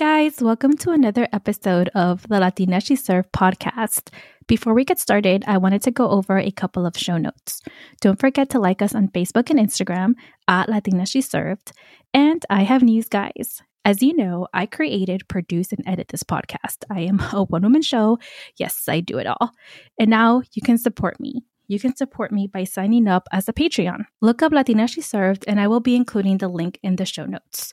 [0.00, 4.08] guys, welcome to another episode of the Latina She Served podcast.
[4.46, 7.60] Before we get started, I wanted to go over a couple of show notes.
[8.00, 10.14] Don't forget to like us on Facebook and Instagram
[10.48, 11.72] at Latina She Served.
[12.14, 13.60] And I have news, guys.
[13.84, 16.82] As you know, I created, produce, and edit this podcast.
[16.90, 18.18] I am a one woman show.
[18.56, 19.50] Yes, I do it all.
[19.98, 23.52] And now you can support me you can support me by signing up as a
[23.52, 24.06] Patreon.
[24.20, 27.26] Look up Latina She Served, and I will be including the link in the show
[27.26, 27.72] notes.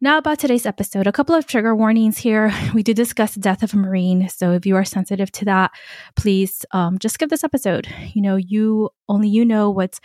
[0.00, 2.52] Now, about today's episode, a couple of trigger warnings here.
[2.74, 5.70] We do discuss the death of a Marine, so if you are sensitive to that,
[6.16, 7.88] please um, just skip this episode.
[8.12, 10.00] You know, you only you know what's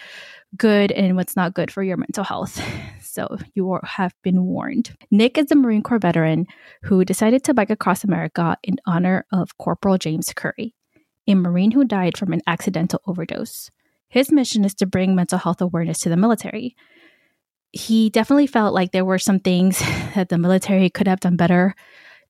[0.56, 2.62] good and what's not good for your mental health.
[3.12, 4.96] So you have been warned.
[5.12, 6.46] Nick is a Marine Corps veteran
[6.84, 10.74] who decided to bike across America in honor of Corporal James Curry
[11.28, 13.70] a Marine who died from an accidental overdose.
[14.10, 16.76] His mission is to bring mental health awareness to the military.
[17.72, 19.80] He definitely felt like there were some things
[20.16, 21.76] that the military could have done better.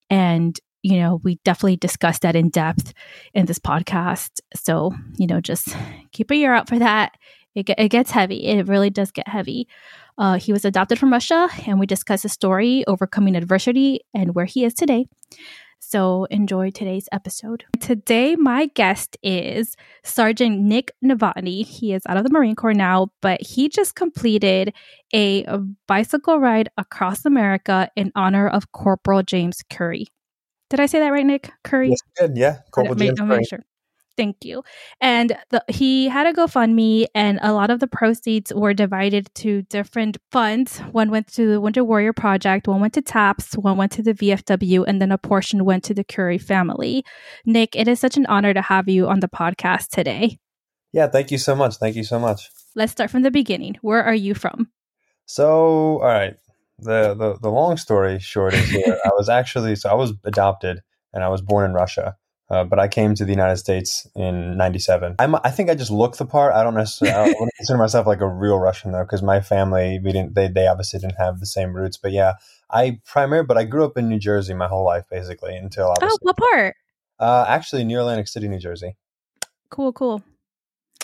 [0.09, 2.93] And, you know, we definitely discussed that in depth
[3.33, 4.41] in this podcast.
[4.55, 5.75] So, you know, just
[6.11, 7.13] keep a ear out for that.
[7.55, 8.45] It, it gets heavy.
[8.45, 9.67] It really does get heavy.
[10.17, 14.45] Uh, he was adopted from Russia, and we discuss his story, overcoming adversity, and where
[14.45, 15.05] he is today.
[15.83, 17.65] So enjoy today's episode.
[17.79, 21.65] Today, my guest is Sergeant Nick Novotny.
[21.65, 24.73] He is out of the Marine Corps now, but he just completed
[25.13, 25.45] a,
[25.87, 30.05] bicycle ride across America in honor of Corporal James Curry.
[30.69, 31.51] Did I say that right, Nick?
[31.63, 31.89] Curry?
[31.89, 32.37] Yes, good.
[32.37, 33.43] Yeah, Corporal James Curry.
[33.43, 33.59] Sure.
[34.17, 34.63] Thank you.
[34.99, 39.61] And the, he had a GoFundMe, and a lot of the proceeds were divided to
[39.63, 40.79] different funds.
[40.91, 44.13] One went to the Wounded Warrior Project, one went to TAPS, one went to the
[44.13, 47.03] VFW, and then a portion went to the Curry family.
[47.45, 50.37] Nick, it is such an honor to have you on the podcast today.
[50.93, 51.77] Yeah, thank you so much.
[51.77, 52.49] Thank you so much.
[52.75, 53.77] Let's start from the beginning.
[53.81, 54.69] Where are you from?
[55.25, 56.35] So, all right.
[56.79, 58.99] The the, the long story short is here.
[59.05, 60.81] I was actually so I was adopted
[61.13, 62.17] and I was born in Russia.
[62.51, 65.15] Uh, but I came to the United States in '97.
[65.19, 66.53] I think I just look the part.
[66.53, 70.01] I don't necessarily I don't consider myself like a real Russian though, because my family
[70.03, 71.95] we didn't they they obviously didn't have the same roots.
[71.95, 72.33] But yeah,
[72.69, 76.17] I primarily but I grew up in New Jersey my whole life basically until obviously.
[76.23, 76.75] Oh, what part?
[77.17, 78.97] Uh, actually, New Atlantic City, New Jersey.
[79.69, 80.21] Cool, cool.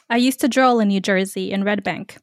[0.09, 2.18] I used to drill in New Jersey in Red Bank.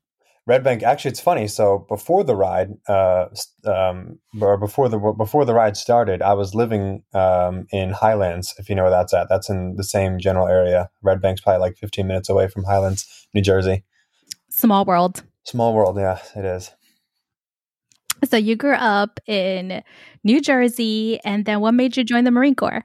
[0.46, 0.82] Red Bank.
[0.82, 1.48] Actually, it's funny.
[1.48, 3.26] So before the ride, uh,
[3.64, 8.54] um, or before the before the ride started, I was living um, in Highlands.
[8.58, 10.90] If you know where that's at, that's in the same general area.
[11.02, 13.84] Red Bank's probably like 15 minutes away from Highlands, New Jersey.
[14.50, 15.22] Small world.
[15.44, 15.96] Small world.
[15.96, 16.70] Yeah, it is.
[18.24, 19.82] So you grew up in
[20.24, 22.84] New Jersey, and then what made you join the Marine Corps?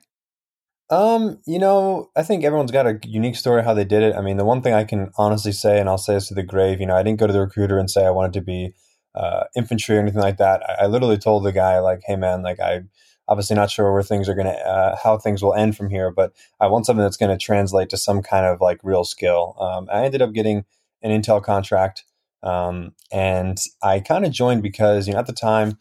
[0.89, 4.15] Um, you know, I think everyone's got a unique story how they did it.
[4.15, 6.43] I mean, the one thing I can honestly say, and I'll say this to the
[6.43, 8.73] grave, you know, I didn't go to the recruiter and say I wanted to be
[9.13, 10.67] uh, infantry or anything like that.
[10.67, 12.81] I, I, literally told the guy, like, "Hey, man, like, I
[13.27, 16.31] obviously not sure where things are gonna, uh, how things will end from here, but
[16.59, 20.05] I want something that's to translate to some kind of like real skill." Um, I
[20.05, 20.65] ended up getting
[21.01, 22.03] an Intel contract,
[22.43, 25.77] um, and I kind of joined because you know at the time.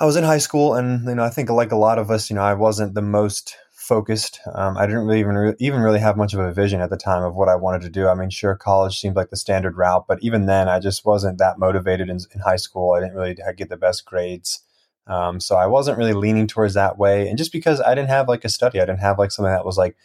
[0.00, 2.30] I was in high school, and you know, I think like a lot of us,
[2.30, 3.56] you know, I wasn't the most
[3.88, 4.40] focused.
[4.54, 6.96] Um, I didn't really even re- even really have much of a vision at the
[6.96, 8.06] time of what I wanted to do.
[8.06, 11.38] I mean, sure, college seemed like the standard route, but even then, I just wasn't
[11.38, 12.92] that motivated in, in high school.
[12.92, 14.60] I didn't really get the best grades,
[15.06, 17.28] um, so I wasn't really leaning towards that way.
[17.28, 19.64] And just because I didn't have like a study, I didn't have like something that
[19.64, 19.96] was like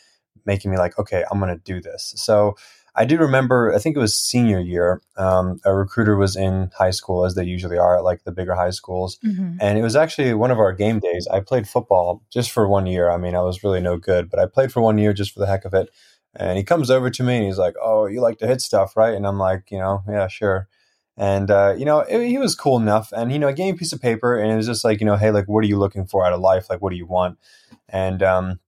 [0.46, 2.14] making me like, okay, I'm going to do this.
[2.16, 2.56] So
[2.96, 6.92] I do remember, I think it was senior year, um, a recruiter was in high
[6.92, 9.18] school, as they usually are at like the bigger high schools.
[9.26, 9.58] Mm-hmm.
[9.60, 11.28] And it was actually one of our game days.
[11.32, 13.10] I played football just for one year.
[13.10, 15.40] I mean, I was really no good, but I played for one year just for
[15.40, 15.90] the heck of it.
[16.36, 18.96] And he comes over to me and he's like, Oh, you like to hit stuff,
[18.96, 19.14] right?
[19.14, 20.68] And I'm like, You know, yeah, sure.
[21.16, 23.12] And, uh, you know, it, he was cool enough.
[23.12, 25.00] And, you know, I gave him a piece of paper and it was just like,
[25.00, 26.70] you know, hey, like, what are you looking for out of life?
[26.70, 27.38] Like, what do you want?
[27.88, 28.60] And, um,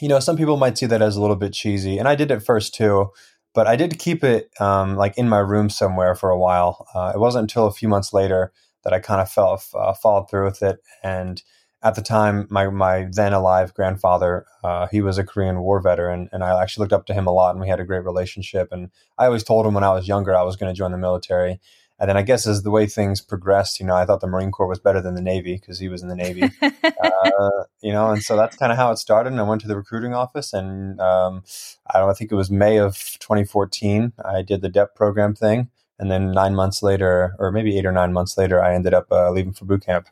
[0.00, 1.98] you know, some people might see that as a little bit cheesy.
[1.98, 3.10] And I did it first too
[3.54, 6.86] but I did keep it um, like in my room somewhere for a while.
[6.94, 8.52] Uh, it wasn't until a few months later
[8.84, 10.80] that I kind of fell uh, followed through with it.
[11.02, 11.42] And
[11.82, 16.28] at the time, my my then alive grandfather, uh, he was a Korean War veteran,
[16.32, 18.68] and I actually looked up to him a lot, and we had a great relationship.
[18.70, 20.98] And I always told him when I was younger I was going to join the
[20.98, 21.60] military.
[22.02, 24.50] And then I guess as the way things progressed, you know, I thought the Marine
[24.50, 28.10] Corps was better than the Navy because he was in the Navy, uh, you know,
[28.10, 29.30] and so that's kind of how it started.
[29.30, 31.44] And I went to the recruiting office, and um,
[31.88, 34.14] I don't I think it was May of 2014.
[34.24, 37.92] I did the DEP program thing, and then nine months later, or maybe eight or
[37.92, 40.08] nine months later, I ended up uh, leaving for boot camp.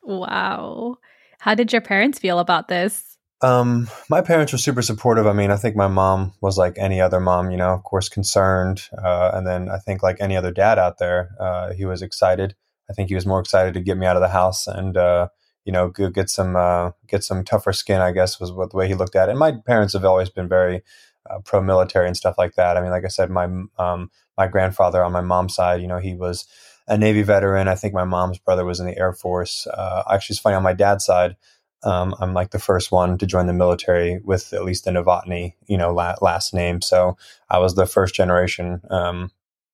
[0.00, 0.96] Wow,
[1.40, 3.13] how did your parents feel about this?
[3.44, 5.26] Um, my parents were super supportive.
[5.26, 8.08] I mean, I think my mom was like any other mom, you know, of course,
[8.08, 8.88] concerned.
[8.96, 12.54] Uh, and then I think like any other dad out there, uh, he was excited.
[12.88, 15.28] I think he was more excited to get me out of the house and, uh,
[15.66, 18.00] you know, get some uh, get some tougher skin.
[18.00, 19.32] I guess was what the way he looked at it.
[19.32, 20.82] And my parents have always been very
[21.28, 22.76] uh, pro military and stuff like that.
[22.76, 23.44] I mean, like I said, my
[23.78, 26.46] um, my grandfather on my mom's side, you know, he was
[26.86, 27.68] a Navy veteran.
[27.68, 29.66] I think my mom's brother was in the Air Force.
[29.66, 31.36] Uh, actually, it's funny on my dad's side.
[31.84, 35.54] Um, I'm like the first one to join the military with at least the Novotny,
[35.66, 36.80] you know, la- last name.
[36.80, 37.16] So
[37.50, 39.30] I was the first generation um,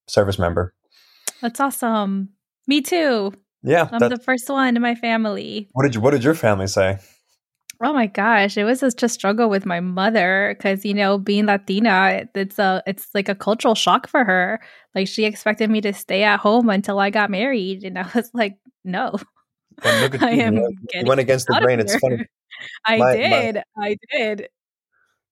[0.07, 0.75] service member.
[1.41, 2.31] That's awesome.
[2.67, 3.33] Me too.
[3.63, 5.69] Yeah, I'm the first one in my family.
[5.73, 6.99] What did you, What did your family say?
[7.83, 11.47] Oh my gosh, it was such a struggle with my mother because you know being
[11.47, 14.61] Latina, it's a it's like a cultural shock for her.
[14.95, 18.31] Like she expected me to stay at home until I got married, and I was
[18.35, 19.17] like, no.
[20.21, 21.81] I am you, you went against the grain.
[21.81, 22.27] It's funny.
[22.87, 23.63] I my, did.
[23.77, 24.49] My, I did.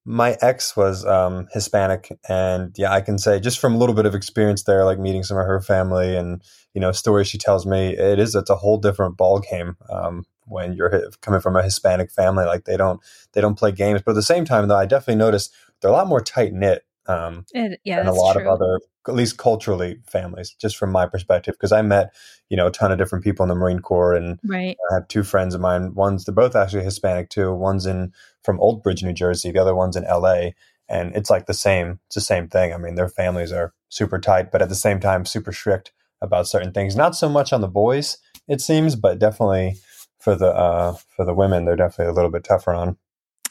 [0.05, 4.07] My ex was um, Hispanic, and yeah, I can say just from a little bit
[4.07, 6.43] of experience there, like meeting some of her family and
[6.73, 9.77] you know stories she tells me, it is it's a whole different ball game.
[9.91, 12.45] Um, when you're coming from a Hispanic family.
[12.45, 13.01] Like they don't
[13.33, 15.51] they don't play games, but at the same time, though, I definitely notice
[15.81, 18.43] they're a lot more tight knit um, it, yeah, than a lot true.
[18.43, 20.51] of other, at least culturally, families.
[20.51, 22.15] Just from my perspective, because I met
[22.49, 24.77] you know a ton of different people in the Marine Corps, and right.
[24.91, 25.95] I have two friends of mine.
[25.95, 27.53] One's they're both actually Hispanic too.
[27.53, 28.13] One's in
[28.43, 29.51] from Old Bridge, New Jersey.
[29.51, 30.55] The other one's in L.A.
[30.91, 32.01] And it's like the same.
[32.07, 32.73] It's the same thing.
[32.73, 36.49] I mean, their families are super tight, but at the same time, super strict about
[36.49, 36.97] certain things.
[36.97, 38.17] Not so much on the boys,
[38.49, 39.77] it seems, but definitely
[40.19, 42.97] for the uh, for the women, they're definitely a little bit tougher on.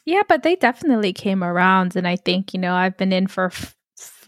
[0.06, 3.45] Yeah, but they definitely came around, and I think you know I've been in for
[3.45, 3.75] f-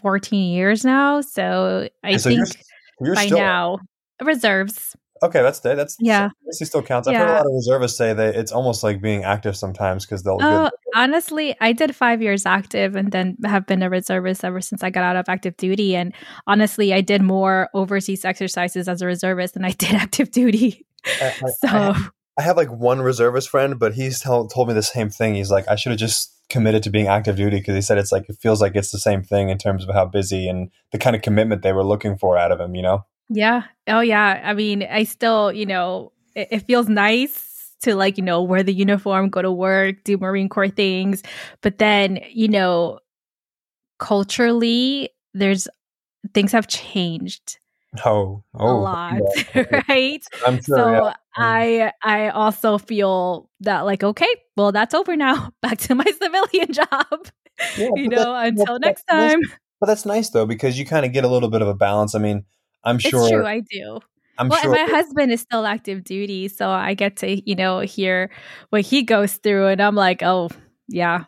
[0.02, 3.78] fourteen years now, so I so think you're, you're by still, now
[4.22, 4.96] reserves.
[5.22, 6.30] Okay, that's that's yeah.
[6.46, 7.06] This still counts.
[7.06, 7.20] I've yeah.
[7.20, 10.38] heard a lot of reservists say that it's almost like being active sometimes because they'll.
[10.40, 14.82] Oh, honestly, I did five years active and then have been a reservist ever since
[14.82, 15.94] I got out of active duty.
[15.94, 16.14] And
[16.46, 20.86] honestly, I did more overseas exercises as a reservist than I did active duty.
[21.04, 22.08] I, I, so I,
[22.40, 25.34] I have like one reservist friend, but he's tell, told me the same thing.
[25.34, 28.10] He's like, I should have just committed to being active duty because he said it's
[28.10, 30.96] like it feels like it's the same thing in terms of how busy and the
[30.96, 32.74] kind of commitment they were looking for out of him.
[32.74, 33.04] You know?
[33.28, 33.64] Yeah.
[33.86, 34.40] Oh yeah.
[34.42, 38.62] I mean, I still, you know, it, it feels nice to like you know wear
[38.62, 41.22] the uniform, go to work, do Marine Corps things,
[41.60, 43.00] but then you know,
[43.98, 45.68] culturally, there's
[46.32, 47.58] things have changed
[48.04, 49.20] Oh, oh, a oh, lot,
[49.54, 49.82] yeah.
[49.88, 50.22] right?
[50.46, 50.76] I'm sure.
[50.76, 51.10] So yeah.
[51.10, 51.14] Mm.
[51.36, 55.50] I I also feel that like okay, well that's over now.
[55.62, 57.26] Back to my civilian job.
[57.76, 59.40] Yeah, you know, until next time.
[59.40, 59.50] Nice.
[59.80, 62.14] But that's nice though because you kind of get a little bit of a balance.
[62.14, 62.44] I mean,
[62.84, 63.20] I'm sure.
[63.22, 63.98] It's true, I do.
[64.38, 64.70] I'm well, sure.
[64.70, 68.30] my husband is still active duty, so I get to you know hear
[68.70, 70.48] what he goes through, and I'm like, oh
[70.88, 71.24] yeah.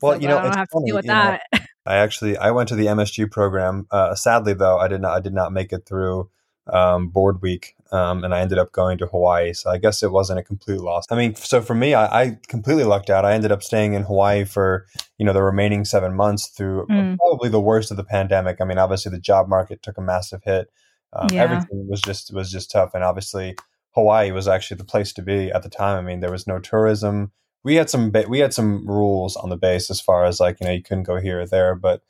[0.00, 1.42] Well, so you know, I don't have funny, to deal with that.
[1.52, 3.86] Know, I actually I went to the MSG program.
[3.90, 6.30] Uh, sadly, though, I did not I did not make it through
[6.66, 9.52] um, board week, um, and I ended up going to Hawaii.
[9.52, 11.04] So I guess it wasn't a complete loss.
[11.10, 13.24] I mean, so for me, I, I completely lucked out.
[13.24, 14.86] I ended up staying in Hawaii for
[15.18, 17.16] you know the remaining seven months through mm.
[17.18, 18.58] probably the worst of the pandemic.
[18.60, 20.68] I mean, obviously the job market took a massive hit.
[21.12, 21.42] Um, yeah.
[21.42, 23.56] Everything was just was just tough, and obviously
[23.94, 25.98] Hawaii was actually the place to be at the time.
[25.98, 27.32] I mean, there was no tourism
[27.64, 30.66] we had some we had some rules on the base as far as like you
[30.66, 32.02] know you couldn't go here or there, but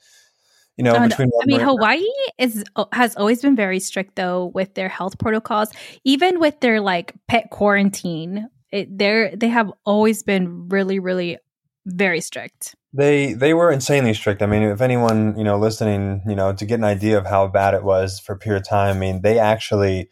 [0.77, 2.03] you know uh, between I mean Hawaii
[2.37, 5.69] is has always been very strict though with their health protocols,
[6.03, 8.49] even with their like pet quarantine.
[8.71, 11.37] It, they're they have always been really really
[11.85, 12.75] very strict.
[12.93, 14.41] They they were insanely strict.
[14.41, 17.47] I mean, if anyone you know listening, you know, to get an idea of how
[17.47, 20.09] bad it was for a period of time, I mean, they actually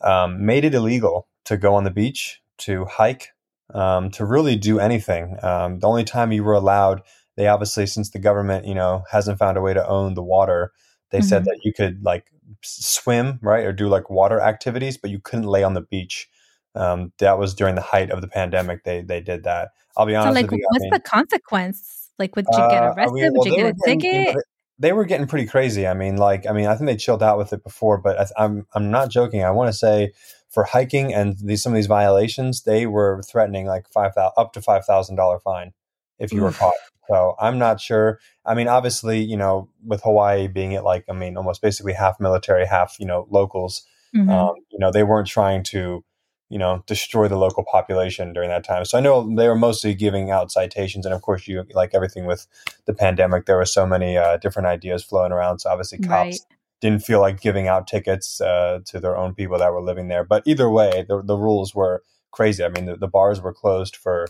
[0.00, 3.33] um, made it illegal to go on the beach, to hike,
[3.74, 5.36] um, to really do anything.
[5.42, 7.02] Um, the only time you were allowed,
[7.36, 10.72] they obviously, since the government, you know, hasn't found a way to own the water,
[11.10, 11.26] they mm-hmm.
[11.26, 12.26] said that you could like
[12.62, 16.28] swim, right, or do like water activities, but you couldn't lay on the beach.
[16.76, 18.84] Um, that was during the height of the pandemic.
[18.84, 19.70] They they did that.
[19.96, 20.34] I'll be honest.
[20.34, 22.10] So, like, you, what's I mean, the consequence?
[22.18, 23.00] Like, would you get arrested?
[23.00, 24.36] Uh, I mean, well, would you get a ticket?
[24.78, 25.86] they were getting pretty crazy.
[25.86, 28.44] I mean, like, I mean, I think they chilled out with it before, but I,
[28.44, 29.44] I'm I'm not joking.
[29.44, 30.12] I want to say
[30.54, 34.52] for hiking and these some of these violations, they were threatening like five thousand up
[34.52, 35.72] to five thousand dollar fine
[36.18, 36.74] if you were caught.
[37.08, 38.20] So I'm not sure.
[38.46, 42.18] I mean, obviously, you know, with Hawaii being it like I mean, almost basically half
[42.20, 43.82] military, half you know locals.
[44.16, 44.30] Mm-hmm.
[44.30, 46.04] Um, you know, they weren't trying to
[46.48, 48.84] you know destroy the local population during that time.
[48.84, 52.26] So I know they were mostly giving out citations, and of course, you like everything
[52.26, 52.46] with
[52.86, 55.58] the pandemic, there were so many uh, different ideas flowing around.
[55.58, 56.10] So obviously, cops.
[56.10, 60.08] Right didn't feel like giving out tickets uh, to their own people that were living
[60.08, 60.24] there.
[60.24, 62.64] But either way, the, the rules were crazy.
[62.64, 64.26] I mean, the, the, bars were closed for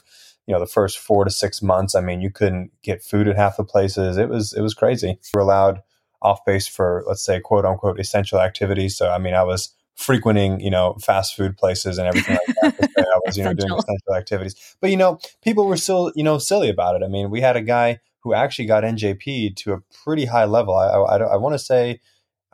[0.47, 1.95] you know the first four to six months.
[1.95, 4.17] I mean, you couldn't get food at half the places.
[4.17, 5.19] It was it was crazy.
[5.35, 5.83] We were allowed
[6.23, 8.97] off base for let's say quote unquote essential activities.
[8.97, 12.91] So I mean, I was frequenting, you know, fast food places and everything like that.
[12.99, 14.77] I was, you know, doing essential activities.
[14.81, 17.05] But you know, people were still, you know, silly about it.
[17.05, 20.75] I mean, we had a guy who actually got NJP to a pretty high level.
[20.75, 22.01] I, I, I want to say,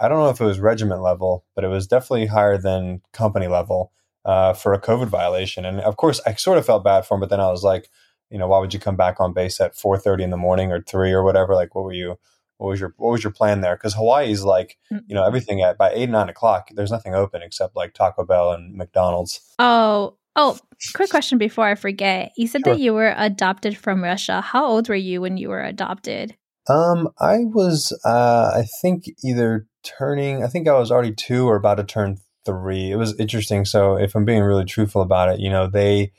[0.01, 3.47] I don't know if it was regiment level, but it was definitely higher than company
[3.47, 3.93] level
[4.25, 5.65] uh, for a COVID violation.
[5.65, 7.91] And of course, I sort of felt bad for him, but then I was like,
[8.31, 10.81] you know, why would you come back on base at 4:30 in the morning or
[10.81, 11.55] three or whatever?
[11.55, 12.19] Like, what were you?
[12.59, 13.77] What was your What was your plan there?
[13.77, 15.03] Because Hawaii's like, mm.
[15.07, 18.53] you know, everything at by eight nine o'clock, there's nothing open except like Taco Bell
[18.53, 19.41] and McDonald's.
[19.59, 20.59] Oh, oh,
[20.95, 22.33] quick question before I forget.
[22.37, 22.75] You said sure.
[22.75, 24.41] that you were adopted from Russia.
[24.41, 26.37] How old were you when you were adopted?
[26.69, 31.57] Um, I was, uh, I think either turning, I think I was already two or
[31.57, 32.91] about to turn three.
[32.91, 33.65] It was interesting.
[33.65, 36.13] So if I'm being really truthful about it, you know, they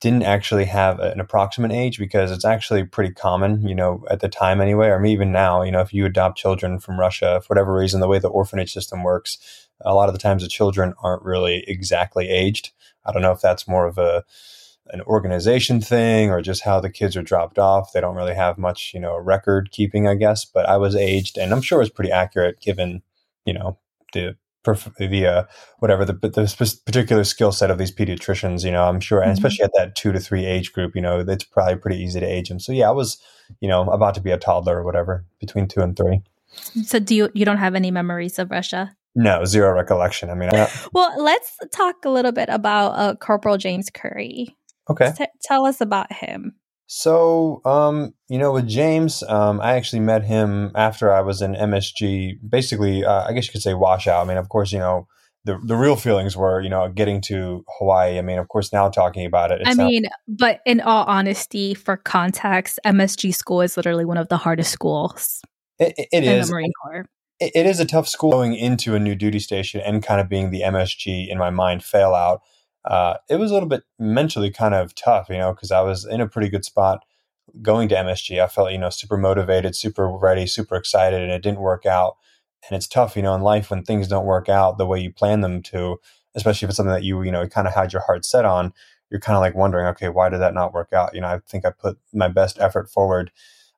[0.00, 4.28] didn't actually have an approximate age because it's actually pretty common, you know, at the
[4.28, 7.74] time anyway, or even now, you know, if you adopt children from Russia, for whatever
[7.74, 11.24] reason, the way the orphanage system works, a lot of the times the children aren't
[11.24, 12.70] really exactly aged.
[13.04, 14.24] I don't know if that's more of a
[14.90, 17.92] an organization thing or just how the kids are dropped off.
[17.92, 20.44] They don't really have much, you know, record keeping, I guess.
[20.44, 23.02] But I was aged, and I'm sure it's pretty accurate given,
[23.44, 23.78] you know,
[24.12, 24.36] the
[24.98, 25.44] the uh,
[25.78, 28.64] whatever the, the particular skill set of these pediatricians.
[28.64, 29.38] You know, I'm sure, and mm-hmm.
[29.38, 32.26] especially at that two to three age group, you know, it's probably pretty easy to
[32.26, 32.60] age them.
[32.60, 33.18] So yeah, I was,
[33.60, 36.22] you know, about to be a toddler or whatever between two and three.
[36.84, 38.94] So do you you don't have any memories of Russia?
[39.14, 40.30] No, zero recollection.
[40.30, 44.56] I mean, I, well, let's talk a little bit about uh, Corporal James Curry.
[44.90, 46.54] Okay, T- tell us about him.
[46.90, 51.54] So, um, you know, with James, um, I actually met him after I was in
[51.54, 52.38] MSG.
[52.48, 54.24] Basically, uh, I guess you could say washout.
[54.24, 55.06] I mean, of course, you know,
[55.44, 58.18] the the real feelings were, you know, getting to Hawaii.
[58.18, 59.60] I mean, of course, now talking about it.
[59.66, 64.38] I mean, but in all honesty, for context, MSG school is literally one of the
[64.38, 65.42] hardest schools.
[65.78, 66.50] it, it, it is.
[66.50, 67.04] Marine Corps.
[67.38, 70.28] It, it is a tough school going into a new duty station and kind of
[70.30, 72.40] being the MSG in my mind fail out
[72.88, 76.06] uh, it was a little bit mentally kind of tough, you know, because I was
[76.06, 77.04] in a pretty good spot
[77.60, 78.42] going to MSG.
[78.42, 82.16] I felt, you know, super motivated, super ready, super excited, and it didn't work out.
[82.68, 85.12] And it's tough, you know, in life when things don't work out the way you
[85.12, 85.98] plan them to,
[86.34, 88.72] especially if it's something that you, you know, kind of had your heart set on.
[89.10, 91.14] You're kind of like wondering, okay, why did that not work out?
[91.14, 93.30] You know, I think I put my best effort forward.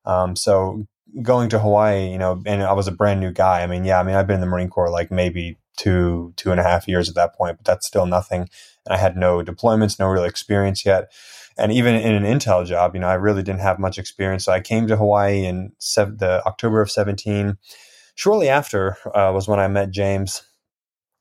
[0.05, 0.87] Um, so
[1.23, 3.63] going to Hawaii, you know, and I was a brand new guy.
[3.63, 6.51] I mean, yeah, I mean, I've been in the Marine Corps like maybe two, two
[6.51, 8.49] and a half years at that point, but that's still nothing.
[8.91, 11.13] I had no deployments, no real experience yet.
[11.57, 14.45] And even in an intel job, you know, I really didn't have much experience.
[14.45, 17.57] So I came to Hawaii in sev- the October of 17.
[18.15, 20.43] Shortly after uh, was when I met James.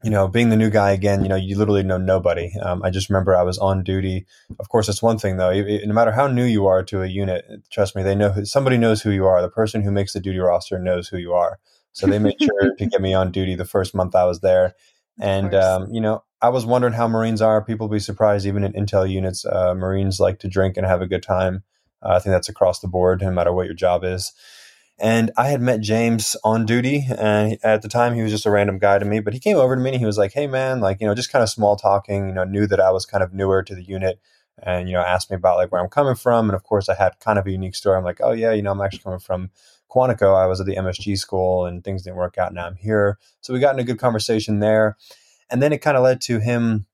[0.02, 2.54] You know, being the new guy again, you know, you literally know nobody.
[2.62, 4.26] Um, I just remember I was on duty.
[4.58, 5.52] Of course, it's one thing though.
[5.52, 8.78] no matter how new you are to a unit, trust me, they know who, somebody
[8.78, 9.42] knows who you are.
[9.42, 11.60] The person who makes the duty roster knows who you are.
[11.92, 14.74] So they made sure to get me on duty the first month I was there.
[15.20, 17.64] And um, you know, I was wondering how Marines are.
[17.64, 21.08] People be surprised, even in intel units, uh, Marines like to drink and have a
[21.08, 21.64] good time.
[22.02, 24.32] Uh, I think that's across the board, no matter what your job is.
[24.98, 28.52] And I had met James on duty, and at the time he was just a
[28.52, 29.20] random guy to me.
[29.20, 31.16] But he came over to me and he was like, "Hey, man, like you know,
[31.16, 32.28] just kind of small talking.
[32.28, 34.20] You know, knew that I was kind of newer to the unit,
[34.62, 36.50] and you know, asked me about like where I'm coming from.
[36.50, 37.98] And of course, I had kind of a unique story.
[37.98, 39.52] I'm like, "Oh yeah, you know, I'm actually coming from
[39.90, 40.36] Quantico.
[40.36, 42.54] I was at the MSG school, and things didn't work out.
[42.54, 44.98] Now I'm here." So we got in a good conversation there
[45.52, 46.86] and then it kind of led to him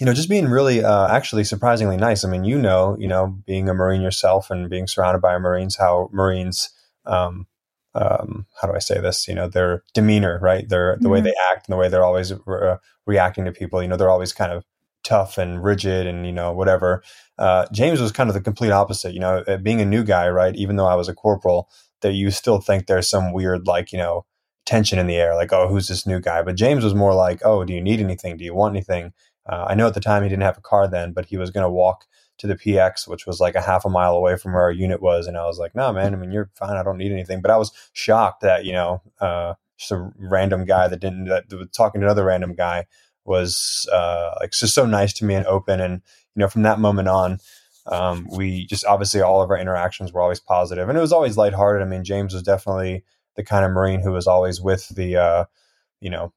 [0.00, 2.24] you know, just being really, uh, actually surprisingly nice.
[2.24, 5.76] I mean, you know, you know, being a Marine yourself and being surrounded by Marines,
[5.76, 6.70] how Marines,
[7.04, 7.46] um,
[7.94, 9.28] um, how do I say this?
[9.28, 10.66] You know, their demeanor, right?
[10.66, 11.12] Their the mm-hmm.
[11.12, 12.76] way they act and the way they're always re- uh,
[13.06, 13.82] reacting to people.
[13.82, 14.64] You know, they're always kind of
[15.02, 17.02] tough and rigid and you know whatever.
[17.36, 19.12] Uh, James was kind of the complete opposite.
[19.12, 20.54] You know, uh, being a new guy, right?
[20.56, 21.68] Even though I was a corporal,
[22.00, 24.24] that you still think there's some weird, like you know,
[24.70, 26.42] tension in the air, like, oh, who's this new guy?
[26.42, 28.36] But James was more like, oh, do you need anything?
[28.36, 29.12] Do you want anything?
[29.44, 31.50] Uh, I know at the time he didn't have a car then, but he was
[31.50, 32.06] going to walk
[32.38, 35.02] to the PX, which was like a half a mile away from where our unit
[35.02, 35.26] was.
[35.26, 36.76] And I was like, no, nah, man, I mean, you're fine.
[36.76, 37.42] I don't need anything.
[37.42, 41.52] But I was shocked that, you know, uh, just a random guy that didn't, that
[41.52, 42.86] was talking to another random guy
[43.24, 45.80] was uh, like just so nice to me and open.
[45.80, 46.00] And,
[46.36, 47.40] you know, from that moment on,
[47.86, 51.36] um, we just obviously all of our interactions were always positive and it was always
[51.36, 51.84] lighthearted.
[51.84, 53.02] I mean, James was definitely
[53.36, 55.44] the kind of Marine who was always with the, uh,
[56.00, 56.32] you know,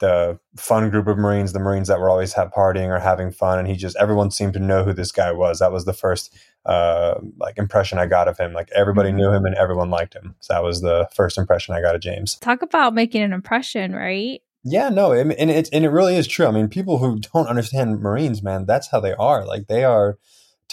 [0.00, 3.60] the fun group of Marines, the Marines that were always have partying or having fun.
[3.60, 5.60] And he just, everyone seemed to know who this guy was.
[5.60, 8.52] That was the first, uh, like impression I got of him.
[8.52, 9.18] Like everybody mm-hmm.
[9.18, 10.34] knew him and everyone liked him.
[10.40, 12.34] So that was the first impression I got of James.
[12.36, 14.40] Talk about making an impression, right?
[14.64, 16.46] Yeah, no, and it and it really is true.
[16.46, 19.44] I mean, people who don't understand Marines, man, that's how they are.
[19.44, 20.18] Like they are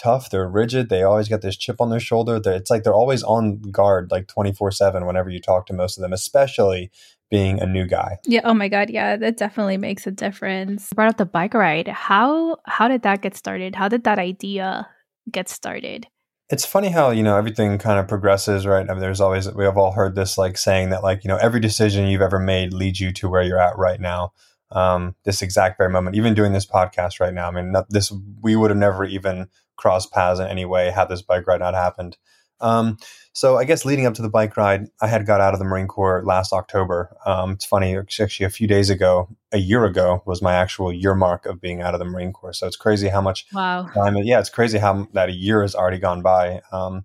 [0.00, 0.30] tough.
[0.30, 0.88] They're rigid.
[0.88, 2.40] They always got this chip on their shoulder.
[2.40, 5.98] They're, it's like they're always on guard, like 24 7 whenever you talk to most
[5.98, 6.90] of them, especially
[7.30, 8.18] being a new guy.
[8.24, 8.40] Yeah.
[8.44, 8.90] Oh my God.
[8.90, 10.88] Yeah, that definitely makes a difference.
[10.90, 11.88] You brought up the bike ride.
[11.88, 13.74] How how did that get started?
[13.74, 14.88] How did that idea
[15.30, 16.06] get started?
[16.48, 18.88] It's funny how you know everything kind of progresses, right?
[18.88, 21.36] I mean, there's always we have all heard this like saying that like you know
[21.36, 24.32] every decision you've ever made leads you to where you're at right now.
[24.72, 27.48] Um, this exact very moment, even doing this podcast right now.
[27.48, 31.08] I mean, not, this we would have never even crossed paths in any way had
[31.08, 32.16] this bike ride not happened.
[32.60, 32.98] Um,
[33.32, 35.64] so I guess leading up to the bike ride, I had got out of the
[35.64, 37.16] Marine Corps last October.
[37.24, 41.14] Um, it's funny, actually, a few days ago, a year ago, was my actual year
[41.14, 42.52] mark of being out of the Marine Corps.
[42.52, 43.88] So it's crazy how much wow.
[43.94, 44.16] time.
[44.16, 46.60] Yeah, it's crazy how that a year has already gone by.
[46.70, 47.04] Um,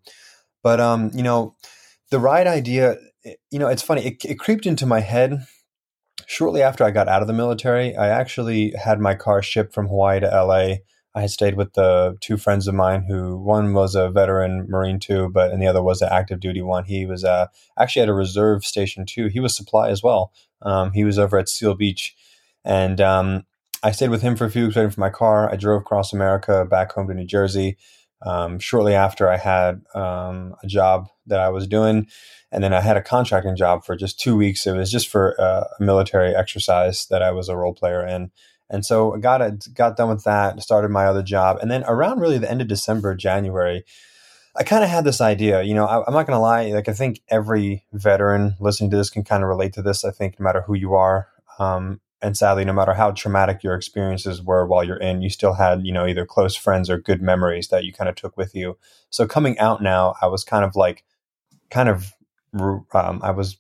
[0.62, 1.56] but um, you know,
[2.12, 2.98] the ride idea,
[3.50, 4.06] you know, it's funny.
[4.06, 5.46] It, it creeped into my head
[6.28, 7.96] shortly after I got out of the military.
[7.96, 10.76] I actually had my car shipped from Hawaii to LA
[11.16, 15.00] I had stayed with the two friends of mine who one was a veteran Marine
[15.00, 16.84] too, but and the other was an active duty one.
[16.84, 17.48] He was uh,
[17.80, 19.28] actually at a reserve station too.
[19.28, 20.34] He was supply as well.
[20.62, 22.14] Um, he was over at Seal Beach,
[22.66, 23.46] and um,
[23.82, 25.50] I stayed with him for a few weeks waiting for my car.
[25.50, 27.78] I drove across America back home to New Jersey.
[28.26, 32.08] Um, shortly after, I had um, a job that I was doing,
[32.52, 34.66] and then I had a contracting job for just two weeks.
[34.66, 38.32] It was just for uh, a military exercise that I was a role player in.
[38.70, 41.84] And so I got it, got done with that, started my other job, and then
[41.88, 43.86] around really the end of December, January,
[44.56, 45.62] I kind of had this idea.
[45.62, 46.72] You know, I, am not going to lie.
[46.72, 50.04] Like I think every veteran listening to this can kind of relate to this.
[50.04, 51.28] I think no matter who you are,
[51.60, 55.54] um, and sadly, no matter how traumatic your experiences were while you're in, you still
[55.54, 58.56] had you know either close friends or good memories that you kind of took with
[58.56, 58.78] you.
[59.10, 61.04] So coming out now, I was kind of like,
[61.70, 62.14] kind of,
[62.94, 63.58] um, I was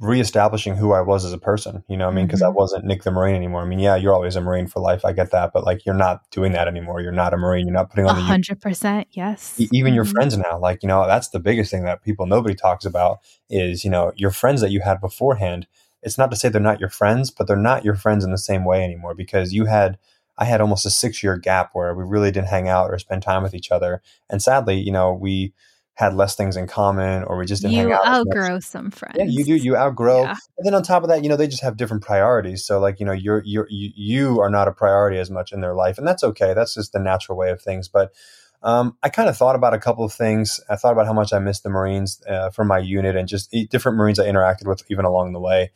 [0.00, 1.82] reestablishing who I was as a person.
[1.88, 2.52] You know, I mean, because mm-hmm.
[2.52, 3.62] I wasn't Nick the Marine anymore.
[3.62, 5.04] I mean, yeah, you're always a Marine for life.
[5.04, 7.00] I get that, but like, you're not doing that anymore.
[7.00, 7.66] You're not a Marine.
[7.66, 9.08] You're not putting on the hundred percent.
[9.10, 9.60] Yes.
[9.72, 10.12] Even your mm-hmm.
[10.12, 13.18] friends now, like you know, that's the biggest thing that people nobody talks about
[13.50, 15.66] is you know your friends that you had beforehand.
[16.02, 18.38] It's not to say they're not your friends, but they're not your friends in the
[18.38, 19.98] same way anymore because you had.
[20.40, 23.24] I had almost a six year gap where we really didn't hang out or spend
[23.24, 24.00] time with each other.
[24.30, 25.52] And sadly, you know, we
[25.98, 28.06] had less things in common or we just didn't you hang out.
[28.06, 29.16] outgrow some friends.
[29.18, 29.56] Yeah, you do.
[29.56, 30.22] You outgrow.
[30.22, 30.36] Yeah.
[30.56, 32.64] And then on top of that, you know, they just have different priorities.
[32.64, 35.60] So like, you know, you're, you're, you, you are not a priority as much in
[35.60, 35.98] their life.
[35.98, 36.54] And that's okay.
[36.54, 37.88] That's just the natural way of things.
[37.88, 38.12] But
[38.62, 40.60] um, I kind of thought about a couple of things.
[40.68, 43.54] I thought about how much I missed the Marines uh, from my unit and just
[43.70, 45.70] different Marines I interacted with even along the way.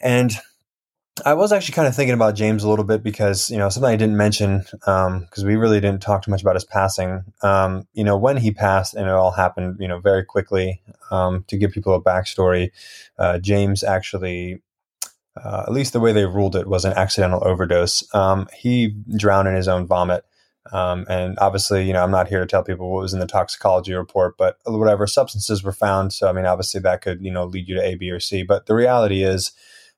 [0.00, 0.32] And
[1.24, 3.90] I was actually kind of thinking about James a little bit because you know something
[3.90, 5.08] I didn't mention because
[5.42, 7.22] um, we really didn't talk too much about his passing.
[7.42, 10.82] Um, you know when he passed, and it all happened you know very quickly.
[11.12, 12.72] Um, to give people a backstory,
[13.18, 14.62] uh, James actually,
[15.36, 18.02] uh, at least the way they ruled it, was an accidental overdose.
[18.12, 20.24] Um, he drowned in his own vomit.
[20.72, 23.26] Um, and obviously, you know, I'm not here to tell people what was in the
[23.26, 26.12] toxicology report, but whatever substances were found.
[26.12, 28.42] So, I mean, obviously that could, you know, lead you to A, B, or C.
[28.42, 29.52] But the reality is,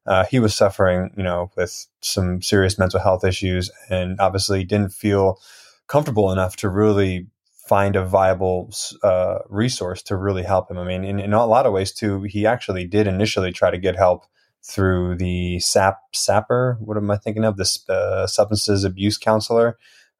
[0.06, 4.92] uh, he was suffering, you know, with some serious mental health issues, and obviously didn't
[4.92, 5.40] feel
[5.88, 7.26] comfortable enough to really
[7.66, 10.78] find a viable uh, resource to really help him.
[10.78, 13.78] I mean, in, in, a lot of ways, too, he actually did initially try to
[13.78, 14.26] get help
[14.62, 16.76] through the SAP SAPper.
[16.80, 17.56] What am I thinking of?
[17.56, 19.76] This uh, substances abuse counselor.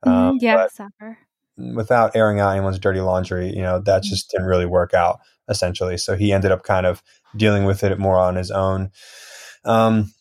[0.06, 0.28] Mm-hmm.
[0.28, 1.16] Um, yeah, SAPR.
[1.74, 4.08] Without airing out anyone's dirty laundry, you know, that mm-hmm.
[4.08, 5.20] just didn't really work out.
[5.48, 7.04] Essentially, so he ended up kind of
[7.36, 8.90] dealing with it more on his own.
[9.64, 10.12] Um,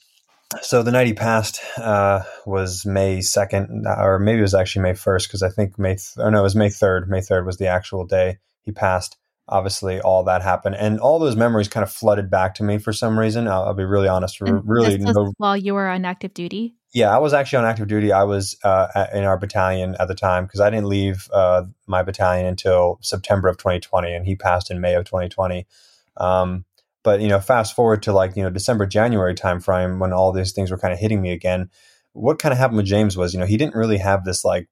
[0.62, 4.94] so the night he passed uh, was May 2nd, or maybe it was actually May
[4.94, 7.08] 1st, because I think May, th- oh no, it was May 3rd.
[7.08, 9.18] May 3rd was the actual day he passed.
[9.48, 10.76] Obviously, all that happened.
[10.76, 13.48] And all those memories kind of flooded back to me for some reason.
[13.48, 14.42] I'll, I'll be really honest.
[14.42, 16.76] And really, no, while you were on active duty?
[16.96, 18.14] Yeah, I was actually on active duty.
[18.14, 22.04] I was uh, in our battalion at the time because I didn't leave uh, my
[22.04, 25.68] battalion until September of 2020, and he passed in May of 2020.
[26.16, 26.64] Um,
[27.04, 30.54] but you know, fast forward to like you know December January timeframe when all these
[30.54, 31.70] things were kind of hitting me again.
[32.14, 34.70] What kind of happened with James was you know he didn't really have this like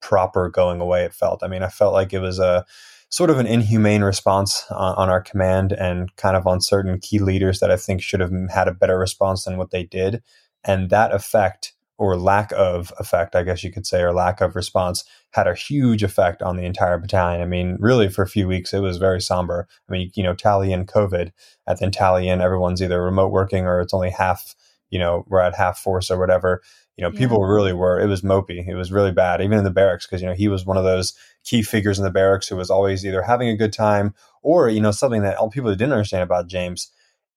[0.00, 1.04] proper going away.
[1.04, 1.42] It felt.
[1.42, 2.64] I mean, I felt like it was a
[3.08, 7.18] sort of an inhumane response on, on our command and kind of on certain key
[7.18, 10.22] leaders that I think should have had a better response than what they did.
[10.64, 14.56] And that effect or lack of effect, I guess you could say, or lack of
[14.56, 17.40] response had a huge effect on the entire battalion.
[17.40, 19.68] I mean, really for a few weeks, it was very somber.
[19.88, 21.30] I mean, you know, tally in COVID,
[21.68, 24.56] at the tally in, everyone's either remote working or it's only half,
[24.90, 26.62] you know, we're at half force or whatever.
[26.96, 27.18] You know, yeah.
[27.18, 28.66] people really were, it was mopey.
[28.66, 30.84] It was really bad, even in the barracks, because, you know, he was one of
[30.84, 31.12] those
[31.44, 34.80] key figures in the barracks who was always either having a good time or, you
[34.80, 36.90] know, something that all people didn't understand about James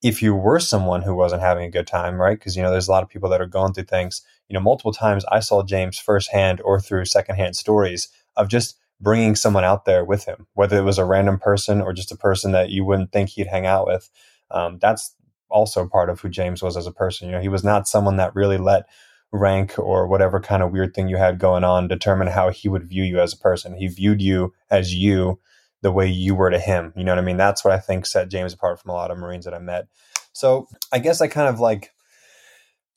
[0.04, 2.38] if you were someone who wasn't having a good time, right?
[2.38, 4.60] Because, you know, there's a lot of people that are going through things you know,
[4.60, 9.86] multiple times I saw James firsthand or through secondhand stories of just bringing someone out
[9.86, 12.84] there with him, whether it was a random person or just a person that you
[12.86, 14.10] wouldn't think he'd hang out with.
[14.52, 15.14] Um, that's
[15.50, 17.28] also part of who James was as a person.
[17.28, 18.86] You know, he was not someone that really let
[19.32, 22.88] rank or whatever kind of weird thing you had going on determine how he would
[22.88, 23.76] view you as a person.
[23.76, 25.40] He viewed you as you
[25.82, 26.94] the way you were to him.
[26.96, 27.38] You know what I mean?
[27.38, 29.88] That's what I think set James apart from a lot of Marines that I met.
[30.34, 31.92] So I guess I kind of like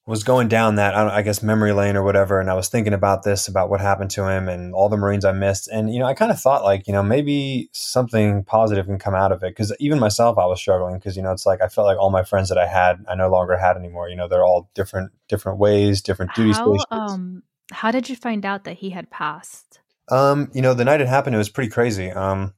[0.07, 2.93] was going down that I, I, guess memory lane or whatever, and I was thinking
[2.95, 6.01] about this, about what happened to him, and all the Marines I missed, and you
[6.01, 9.43] know, I kind of thought like, you know, maybe something positive can come out of
[9.43, 11.99] it, because even myself, I was struggling, because you know, it's like I felt like
[11.99, 14.09] all my friends that I had, I no longer had anymore.
[14.09, 16.85] You know, they're all different, different ways, different duty how, stations.
[16.91, 19.81] Um, how did you find out that he had passed?
[20.11, 22.11] Um, you know, the night it happened, it was pretty crazy.
[22.11, 22.55] Um,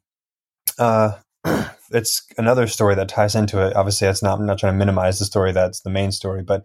[0.79, 1.13] uh,
[1.91, 3.77] it's another story that ties into it.
[3.77, 4.39] Obviously, it's not.
[4.39, 5.53] I'm not trying to minimize the story.
[5.53, 6.65] That's the main story, but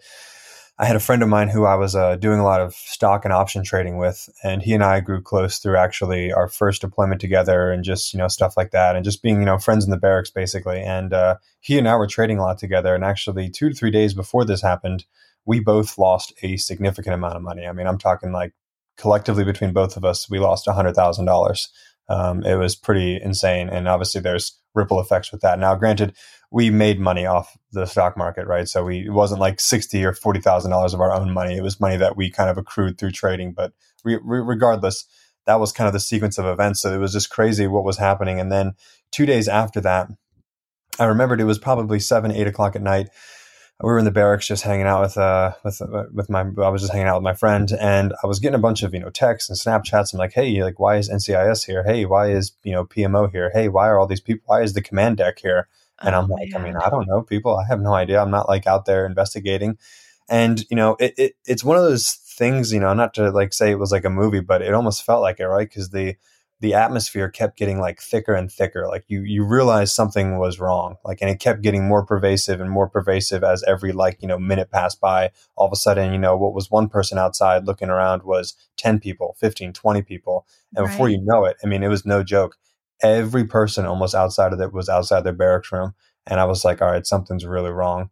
[0.79, 3.25] I had a friend of mine who I was uh, doing a lot of stock
[3.25, 7.19] and option trading with, and he and I grew close through actually our first deployment
[7.19, 9.91] together, and just you know stuff like that, and just being you know friends in
[9.91, 10.81] the barracks basically.
[10.81, 13.91] And uh, he and I were trading a lot together, and actually two to three
[13.91, 15.05] days before this happened,
[15.45, 17.65] we both lost a significant amount of money.
[17.65, 18.53] I mean, I'm talking like
[18.97, 21.69] collectively between both of us, we lost hundred thousand dollars.
[22.09, 25.59] Um, it was pretty insane, and obviously there's ripple effects with that.
[25.59, 26.15] Now, granted,
[26.51, 28.67] we made money off the stock market, right?
[28.67, 31.57] So we it wasn't like sixty or forty thousand dollars of our own money.
[31.57, 33.53] It was money that we kind of accrued through trading.
[33.53, 35.05] But re- re- regardless,
[35.45, 36.81] that was kind of the sequence of events.
[36.81, 38.39] So it was just crazy what was happening.
[38.39, 38.73] And then
[39.11, 40.09] two days after that,
[40.99, 43.09] I remembered it was probably seven, eight o'clock at night.
[43.81, 46.69] We were in the barracks just hanging out with uh with uh, with my I
[46.69, 48.99] was just hanging out with my friend and I was getting a bunch of you
[48.99, 50.13] know texts and Snapchats.
[50.13, 51.83] I'm like, hey, like why is NCIS here?
[51.83, 53.51] Hey, why is you know PMO here?
[53.53, 54.43] Hey, why are all these people?
[54.47, 55.67] Why is the command deck here?
[55.99, 56.61] And oh, I'm like, man.
[56.61, 57.57] I mean, I don't know people.
[57.57, 58.21] I have no idea.
[58.21, 59.77] I'm not like out there investigating.
[60.29, 63.53] And, you know, it, it it's one of those things, you know, not to like
[63.53, 65.67] say it was like a movie, but it almost felt like it, right?
[65.67, 66.15] Because the
[66.59, 68.87] the atmosphere kept getting like thicker and thicker.
[68.87, 70.95] Like you you realized something was wrong.
[71.05, 74.39] Like and it kept getting more pervasive and more pervasive as every like, you know,
[74.39, 75.31] minute passed by.
[75.55, 78.99] All of a sudden, you know, what was one person outside looking around was 10
[78.99, 80.47] people, 15, 20 people.
[80.75, 80.91] And right.
[80.91, 82.57] before you know it, I mean, it was no joke
[83.01, 85.93] every person almost outside of it was outside their barracks room.
[86.25, 88.09] And I was like, all right, something's really wrong.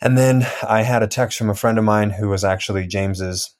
[0.00, 3.54] And then I had a text from a friend of mine who was actually James's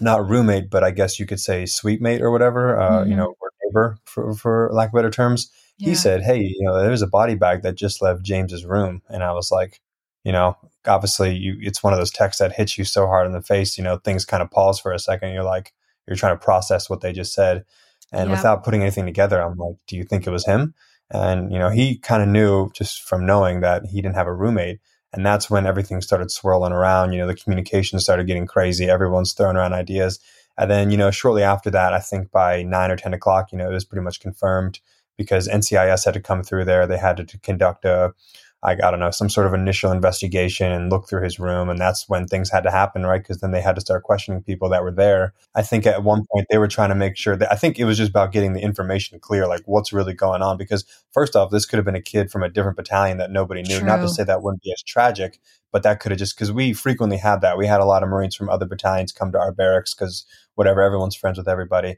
[0.00, 3.10] not roommate, but I guess you could say suite mate or whatever, uh, mm-hmm.
[3.10, 5.50] you know, or neighbor for, for lack of better terms.
[5.78, 5.90] Yeah.
[5.90, 9.02] He said, Hey, you know, there's a body bag that just left James's room.
[9.08, 9.80] And I was like,
[10.24, 10.56] you know,
[10.86, 13.78] obviously you, it's one of those texts that hits you so hard in the face,
[13.78, 15.32] you know, things kind of pause for a second.
[15.32, 15.72] You're like,
[16.06, 17.64] you're trying to process what they just said.
[18.12, 20.74] And without putting anything together, I'm like, do you think it was him?
[21.10, 24.34] And, you know, he kind of knew just from knowing that he didn't have a
[24.34, 24.80] roommate.
[25.12, 27.12] And that's when everything started swirling around.
[27.12, 28.88] You know, the communication started getting crazy.
[28.88, 30.20] Everyone's throwing around ideas.
[30.58, 33.58] And then, you know, shortly after that, I think by nine or 10 o'clock, you
[33.58, 34.80] know, it was pretty much confirmed
[35.16, 36.86] because NCIS had to come through there.
[36.86, 38.12] They had to conduct a,
[38.62, 41.68] I, I don't know, some sort of initial investigation and look through his room.
[41.68, 43.22] And that's when things had to happen, right?
[43.22, 45.32] Because then they had to start questioning people that were there.
[45.54, 47.84] I think at one point they were trying to make sure that I think it
[47.84, 50.56] was just about getting the information clear, like what's really going on.
[50.56, 53.62] Because first off, this could have been a kid from a different battalion that nobody
[53.62, 53.78] knew.
[53.78, 53.86] True.
[53.86, 55.38] Not to say that wouldn't be as tragic,
[55.70, 57.58] but that could have just because we frequently had that.
[57.58, 60.82] We had a lot of Marines from other battalions come to our barracks because whatever,
[60.82, 61.96] everyone's friends with everybody.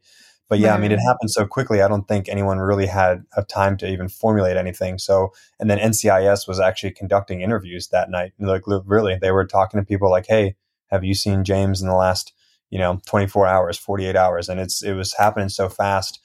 [0.50, 0.74] But yeah.
[0.74, 1.80] I mean, it happened so quickly.
[1.80, 4.98] I don't think anyone really had a time to even formulate anything.
[4.98, 8.32] So, and then NCIS was actually conducting interviews that night.
[8.38, 10.56] Like, really, they were talking to people like, "Hey,
[10.88, 12.34] have you seen James in the last,
[12.68, 16.20] you know, 24 hours, 48 hours?" And it's it was happening so fast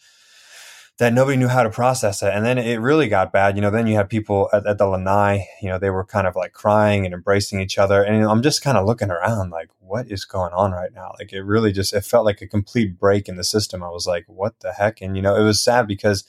[0.98, 2.34] that nobody knew how to process it.
[2.34, 3.58] And then it really got bad.
[3.58, 6.26] You know, then you had people at, at the lanai, you know, they were kind
[6.26, 8.02] of like crying and embracing each other.
[8.02, 11.12] And I'm just kind of looking around like, what is going on right now?
[11.20, 13.84] Like it really just, it felt like a complete break in the system.
[13.84, 15.02] I was like, what the heck?
[15.02, 16.24] And, you know, it was sad because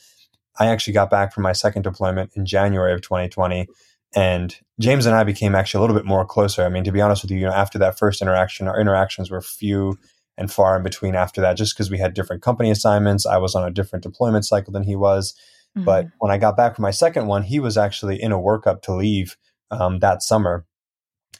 [0.59, 3.69] I actually got back from my second deployment in January of 2020.
[4.17, 6.65] And James and I became actually a little bit more closer.
[6.65, 9.31] I mean, to be honest with you, you know, after that first interaction, our interactions
[9.31, 9.99] were few
[10.39, 13.27] and far in between after that, just because we had different company assignments.
[13.27, 15.35] I was on a different deployment cycle than he was.
[15.77, 15.85] Mm-hmm.
[15.85, 18.83] But when I got back from my second one, he was actually in a workup
[18.83, 19.37] to leave
[19.71, 20.67] um, that summer.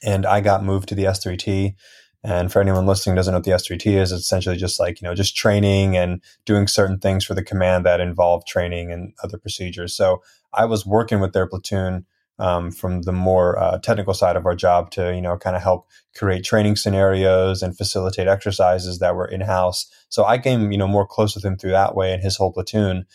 [0.03, 1.75] And I got moved to the S3T.
[2.23, 5.07] And for anyone listening doesn't know what the S3T is, it's essentially just like, you
[5.07, 9.37] know, just training and doing certain things for the command that involve training and other
[9.37, 9.95] procedures.
[9.95, 10.21] So
[10.53, 12.05] I was working with their platoon
[12.39, 15.61] um, from the more uh, technical side of our job to you know kind of
[15.61, 19.89] help create training scenarios and facilitate exercises that were in house.
[20.09, 22.51] So I came you know more close with him through that way and his whole
[22.51, 23.05] platoon,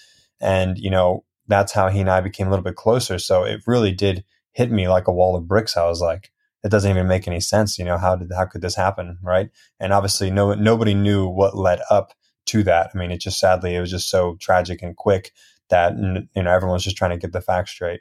[0.41, 3.19] and you know that's how he and I became a little bit closer.
[3.19, 5.77] So it really did hit me like a wall of bricks.
[5.77, 6.31] I was like,
[6.63, 7.79] it doesn't even make any sense.
[7.79, 9.51] You know how did how could this happen, right?
[9.81, 12.13] And obviously, no nobody knew what led up
[12.47, 12.91] to that.
[12.95, 15.33] I mean, it just sadly it was just so tragic and quick
[15.71, 18.01] that you know everyone's just trying to get the facts straight.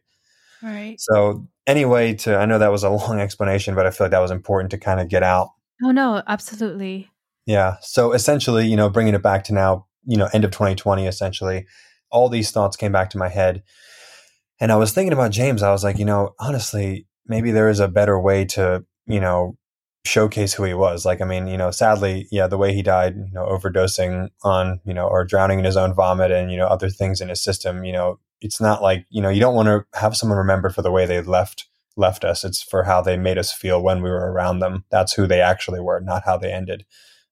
[0.63, 0.95] Right.
[0.99, 4.19] So anyway, to I know that was a long explanation, but I feel like that
[4.19, 5.49] was important to kind of get out.
[5.83, 7.09] Oh no, absolutely.
[7.45, 7.77] Yeah.
[7.81, 11.65] So essentially, you know, bringing it back to now, you know, end of 2020, essentially,
[12.11, 13.63] all these thoughts came back to my head.
[14.59, 15.63] And I was thinking about James.
[15.63, 19.57] I was like, you know, honestly, maybe there is a better way to, you know,
[20.05, 21.05] showcase who he was.
[21.05, 24.79] Like, I mean, you know, sadly, yeah, the way he died, you know, overdosing on,
[24.83, 27.43] you know, or drowning in his own vomit and, you know, other things in his
[27.43, 30.75] system, you know, it's not like, you know, you don't want to have someone remembered
[30.75, 32.43] for the way they left left us.
[32.43, 34.85] It's for how they made us feel when we were around them.
[34.89, 36.85] That's who they actually were, not how they ended.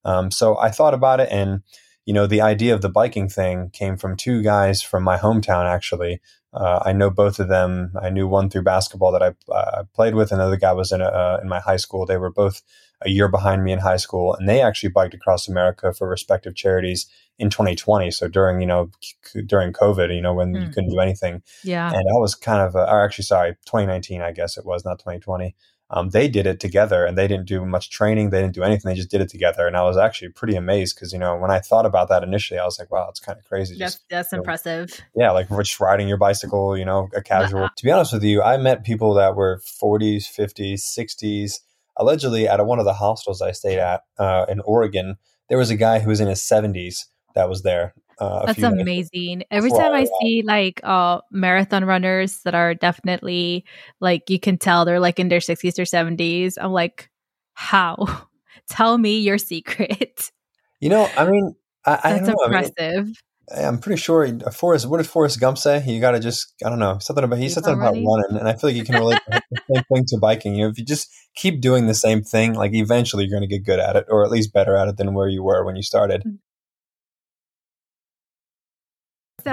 [0.06, 1.62] Um, so I thought about it and,
[2.06, 5.66] you know, the idea of the biking thing came from two guys from my hometown,
[5.66, 6.20] actually.
[6.54, 7.94] Uh, I know both of them.
[8.02, 10.32] I knew one through basketball that I uh, played with.
[10.32, 12.06] Another guy was in a, uh, in my high school.
[12.06, 12.64] They were both
[13.02, 16.56] a year behind me in high school, and they actually biked across America for respective
[16.56, 17.08] charities
[17.40, 18.12] in 2020.
[18.12, 20.62] So during you know c- during COVID, you know when mm.
[20.62, 21.42] you couldn't do anything.
[21.64, 24.86] Yeah, and I was kind of, uh, or actually, sorry, 2019, I guess it was
[24.86, 25.56] not 2020
[25.92, 28.30] um, they did it together and they didn't do much training.
[28.30, 28.90] They didn't do anything.
[28.90, 29.66] They just did it together.
[29.66, 32.60] And I was actually pretty amazed because, you know, when I thought about that initially,
[32.60, 33.76] I was like, wow, it's kind of crazy.
[33.78, 34.92] That's, just, that's impressive.
[35.16, 35.32] Know, yeah.
[35.32, 37.64] Like just riding your bicycle, you know, a casual.
[37.64, 37.70] Uh-huh.
[37.76, 41.54] To be honest with you, I met people that were 40s, 50s, 60s.
[41.98, 45.18] Allegedly, at one of the hostels I stayed at uh, in Oregon,
[45.50, 47.06] there was a guy who was in his 70s
[47.40, 47.94] that was there.
[48.20, 49.44] Uh, That's amazing.
[49.50, 53.64] Every time I see like uh, marathon runners that are definitely
[54.02, 57.10] like you can tell they're like in their 60s or 70s, I'm like,
[57.54, 58.26] how?
[58.70, 60.32] Tell me your secret.
[60.80, 63.22] You know, I mean, I, I That's impressive.
[63.52, 64.86] I mean, I'm pretty sure Forrest.
[64.86, 65.84] What did Forrest Gump say?
[65.86, 68.48] You got to just I don't know something about he said something about running, and
[68.48, 69.42] I feel like you can relate the
[69.74, 70.56] same thing to biking.
[70.56, 73.54] You know, if you just keep doing the same thing, like eventually you're going to
[73.54, 75.76] get good at it, or at least better at it than where you were when
[75.76, 76.24] you started.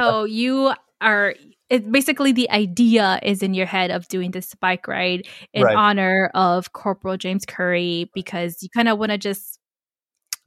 [0.00, 1.34] So you are
[1.68, 5.76] it basically the idea is in your head of doing this bike ride in right.
[5.76, 9.58] honor of Corporal James Curry because you kind of want to just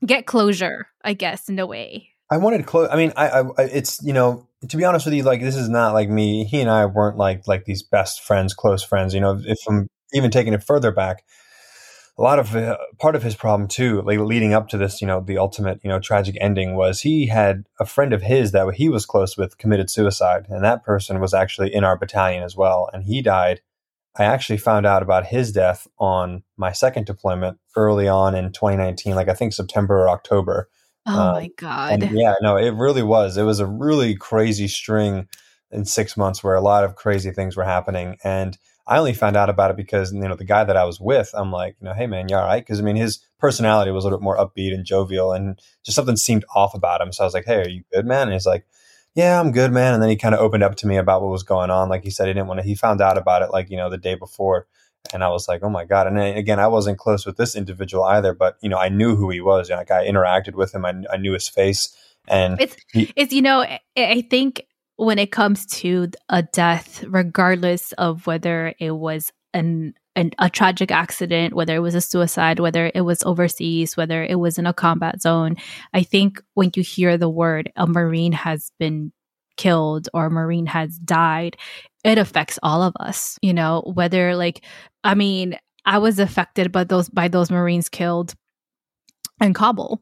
[0.06, 2.10] get closure, I guess, in a way.
[2.32, 2.90] I wanted close.
[2.92, 5.68] I mean, I, I, it's you know, to be honest with you, like this is
[5.68, 6.46] not like me.
[6.46, 9.14] He and I weren't like like these best friends, close friends.
[9.14, 11.24] You know, if I'm even taking it further back,
[12.20, 15.08] a lot of uh, part of his problem too, like leading up to this, you
[15.08, 18.74] know, the ultimate, you know, tragic ending was he had a friend of his that
[18.76, 22.58] he was close with committed suicide, and that person was actually in our battalion as
[22.58, 23.62] well, and he died.
[24.18, 29.16] I actually found out about his death on my second deployment early on in 2019,
[29.16, 30.68] like I think September or October.
[31.06, 32.12] Oh um, my god!
[32.12, 33.38] yeah, no, it really was.
[33.38, 35.30] It was a really crazy string
[35.72, 38.58] in six months where a lot of crazy things were happening, and
[38.90, 41.30] I only found out about it because you know the guy that I was with,
[41.36, 42.60] I'm like, you know, hey man, you all right?
[42.66, 45.96] Because I mean, his personality was a little bit more upbeat and jovial, and just
[45.96, 47.14] something seemed off about him.
[47.14, 48.24] So I was like, hey, are you good, man?
[48.24, 48.66] And he's like,
[49.14, 49.94] yeah, I'm good, man.
[49.94, 51.88] And then he kind of opened up to me about what was going on.
[51.88, 52.66] Like he said, he didn't want to.
[52.66, 54.66] He found out about it like you know the day before,
[55.14, 56.08] and I was like, oh my god.
[56.08, 59.16] And then, again, I wasn't close with this individual either, but you know, I knew
[59.16, 59.70] who he was.
[59.70, 60.84] You Like I interacted with him.
[60.84, 61.96] I, I knew his face,
[62.28, 63.64] and it's he, it's you know,
[63.96, 64.66] I think
[65.00, 70.92] when it comes to a death, regardless of whether it was an, an, a tragic
[70.92, 74.74] accident, whether it was a suicide, whether it was overseas, whether it was in a
[74.74, 75.56] combat zone,
[75.94, 79.14] I think when you hear the word a Marine has been
[79.56, 81.56] killed or a Marine has died,
[82.04, 83.40] it affects all of us.
[83.42, 84.66] You know, whether like,
[85.06, 88.36] I mean, I was affected by those by those Marines killed
[89.40, 90.02] in Kabul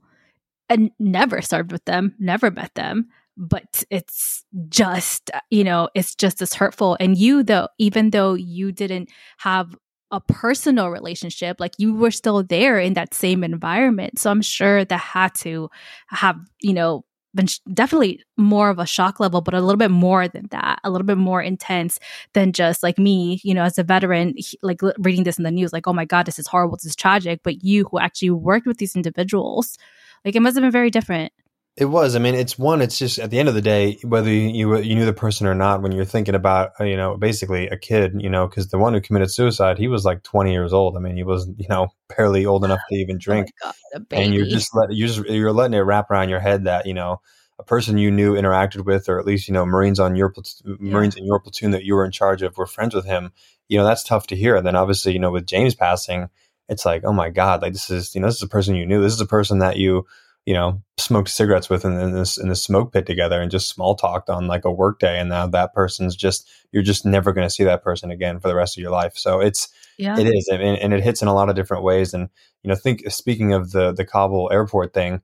[0.69, 6.15] and never served with them, never met them but it's just uh, you know it's
[6.15, 6.97] just as hurtful.
[6.99, 9.75] And you though even though you didn't have
[10.11, 14.19] a personal relationship like you were still there in that same environment.
[14.19, 15.69] So i'm sure that had to
[16.07, 17.03] have you know
[17.35, 20.89] been definitely more of a shock level but a little bit more than that a
[20.89, 21.99] little bit more intense
[22.33, 25.71] than just like me you know as a veteran like reading this in the news
[25.71, 28.65] like oh my god this is horrible this is tragic but you who actually worked
[28.65, 29.77] with these individuals
[30.25, 31.31] like it must have been very different
[31.77, 32.15] it was.
[32.15, 32.81] I mean, it's one.
[32.81, 35.53] It's just at the end of the day, whether you you knew the person or
[35.53, 38.79] not, when you're thinking about uh, you know basically a kid, you know, because the
[38.79, 40.97] one who committed suicide, he was like 20 years old.
[40.97, 44.05] I mean, he was you know barely old enough to even oh drink, oh God,
[44.09, 46.95] and you're just let you're just you're letting it wrap around your head that you
[46.95, 47.21] know
[47.59, 50.77] a person you knew interacted with, or at least you know Marines on your platoon,
[50.81, 50.93] yeah.
[50.93, 53.31] Marines in your platoon that you were in charge of were friends with him.
[53.69, 54.55] You know, that's tough to hear.
[54.55, 56.29] And then obviously, you know, with James passing,
[56.69, 58.87] it's like, oh my God, like this is you know this is a person you
[58.87, 59.01] knew.
[59.01, 60.07] This is a person that you
[60.47, 63.67] you know, smoked cigarettes with in, in this in the smoke pit together and just
[63.67, 65.19] small talked on like a work day.
[65.19, 68.47] And now that person's just you're just never going to see that person again for
[68.47, 69.17] the rest of your life.
[69.17, 70.17] So it's yeah.
[70.17, 72.13] it is, and, and it hits in a lot of different ways.
[72.13, 72.29] And
[72.63, 75.21] you know, think speaking of the the Kabul airport thing,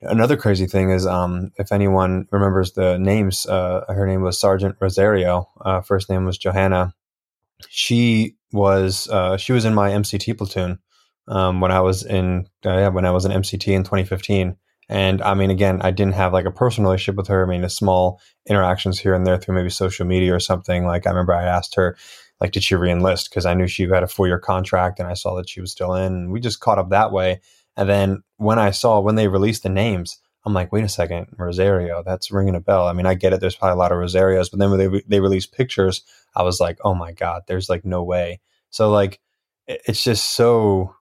[0.00, 4.74] another crazy thing is um, if anyone remembers the names, uh, her name was Sergeant
[4.80, 5.48] Rosario.
[5.60, 6.94] Uh, first name was Johanna.
[7.68, 10.80] she was uh, she was in my MCT platoon
[11.28, 14.56] um, when I was in uh, when I was in MCT in 2015.
[14.88, 17.44] And I mean, again, I didn't have like a personal relationship with her.
[17.44, 20.84] I mean, a small interactions here and there through maybe social media or something.
[20.84, 21.96] Like I remember I asked her,
[22.40, 23.28] like, did she reenlist?
[23.28, 25.72] Because I knew she had a four year contract and I saw that she was
[25.72, 26.12] still in.
[26.12, 27.40] And we just caught up that way.
[27.76, 31.26] And then when I saw when they released the names, I'm like, wait a second,
[31.36, 32.86] Rosario, that's ringing a bell.
[32.86, 33.40] I mean, I get it.
[33.40, 36.02] There's probably a lot of Rosarios, but then when they re- they released pictures,
[36.36, 38.40] I was like, oh my god, there's like no way.
[38.70, 39.20] So like,
[39.66, 40.94] it's just so.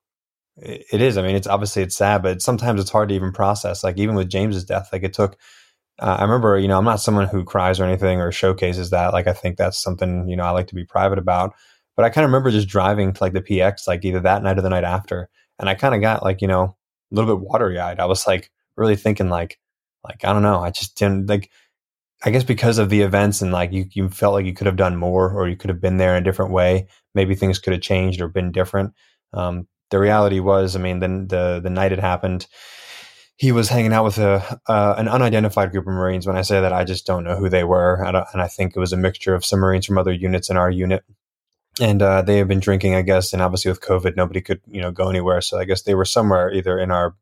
[0.57, 1.17] It is.
[1.17, 3.83] I mean, it's obviously it's sad, but sometimes it's hard to even process.
[3.83, 5.37] Like even with James's death, like it took.
[5.99, 9.13] Uh, I remember, you know, I'm not someone who cries or anything or showcases that.
[9.13, 11.53] Like I think that's something you know I like to be private about.
[11.95, 14.57] But I kind of remember just driving to like the PX like either that night
[14.57, 16.77] or the night after, and I kind of got like you know
[17.11, 17.99] a little bit watery eyed.
[17.99, 19.59] I was like, really thinking like,
[20.05, 21.51] like I don't know, I just didn't like.
[22.23, 24.77] I guess because of the events and like you, you felt like you could have
[24.77, 26.87] done more or you could have been there in a different way.
[27.13, 28.93] Maybe things could have changed or been different.
[29.33, 32.47] Um, the reality was, I mean, the, the, the night it happened,
[33.37, 36.25] he was hanging out with a uh, an unidentified group of Marines.
[36.25, 38.79] When I say that, I just don't know who they were, and I think it
[38.79, 41.03] was a mixture of some Marines from other units in our unit,
[41.81, 43.33] and uh, they had been drinking, I guess.
[43.33, 46.05] And obviously, with COVID, nobody could you know go anywhere, so I guess they were
[46.05, 47.13] somewhere either in our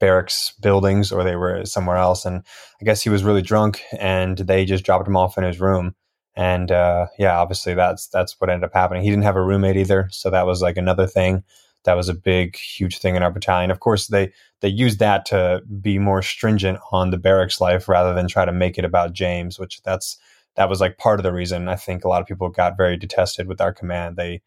[0.00, 2.24] barracks buildings or they were somewhere else.
[2.24, 2.42] And
[2.80, 5.94] I guess he was really drunk and they just dropped him off in his room.
[6.34, 9.02] And uh, yeah, obviously that's that's what ended up happening.
[9.02, 11.44] He didn't have a roommate either, so that was like another thing.
[11.84, 13.70] That was a big, huge thing in our battalion.
[13.70, 18.14] Of course, they they used that to be more stringent on the barracks life rather
[18.14, 20.18] than try to make it about James, which that's
[20.56, 22.96] that was like part of the reason I think a lot of people got very
[22.96, 24.16] detested with our command.
[24.16, 24.42] They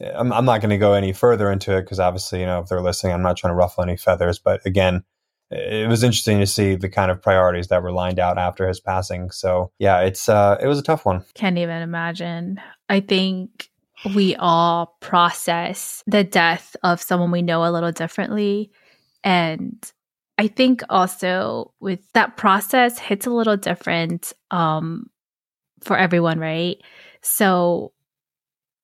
[0.00, 2.68] I'm, I'm not going to go any further into it because obviously, you know, if
[2.68, 4.38] they're listening, I'm not trying to ruffle any feathers.
[4.38, 5.02] But again,
[5.50, 8.80] it was interesting to see the kind of priorities that were lined out after his
[8.80, 9.30] passing.
[9.30, 11.24] So yeah, it's uh, it was a tough one.
[11.34, 12.60] Can't even imagine.
[12.88, 13.70] I think
[14.14, 18.70] we all process the death of someone we know a little differently,
[19.24, 19.92] and
[20.38, 25.06] I think also with that process hits a little different um,
[25.82, 26.76] for everyone, right?
[27.22, 27.92] So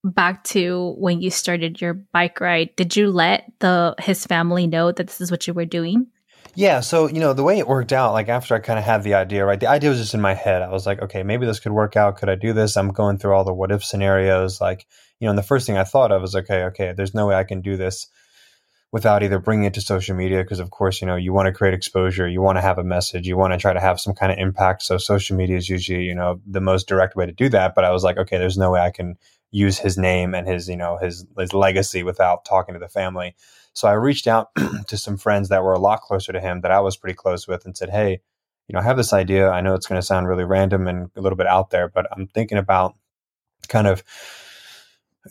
[0.03, 4.93] back to when you started your bike ride, did you let the his family know
[4.93, 6.09] that this is what you were doing?
[6.57, 9.03] Yeah, so you know the way it worked out, like after I kind of had
[9.03, 9.59] the idea, right?
[9.59, 10.63] The idea was just in my head.
[10.63, 12.17] I was like, okay, maybe this could work out.
[12.19, 12.77] Could I do this?
[12.77, 14.87] I'm going through all the what if scenarios, like
[15.21, 15.31] you know.
[15.31, 17.61] And the first thing I thought of was, okay, okay, there's no way I can
[17.61, 18.09] do this
[18.93, 21.53] without either bringing it to social media because of course you know you want to
[21.53, 24.15] create exposure you want to have a message you want to try to have some
[24.15, 27.33] kind of impact so social media is usually you know the most direct way to
[27.33, 29.17] do that but i was like okay there's no way i can
[29.55, 33.37] use his name and his you know his his legacy without talking to the family.
[33.73, 34.49] So I reached out
[34.89, 37.47] to some friends that were a lot closer to him that I was pretty close
[37.47, 38.21] with and said, "Hey,
[38.67, 39.49] you know, I have this idea.
[39.51, 42.07] I know it's going to sound really random and a little bit out there, but
[42.11, 42.97] I'm thinking about
[43.69, 44.03] kind of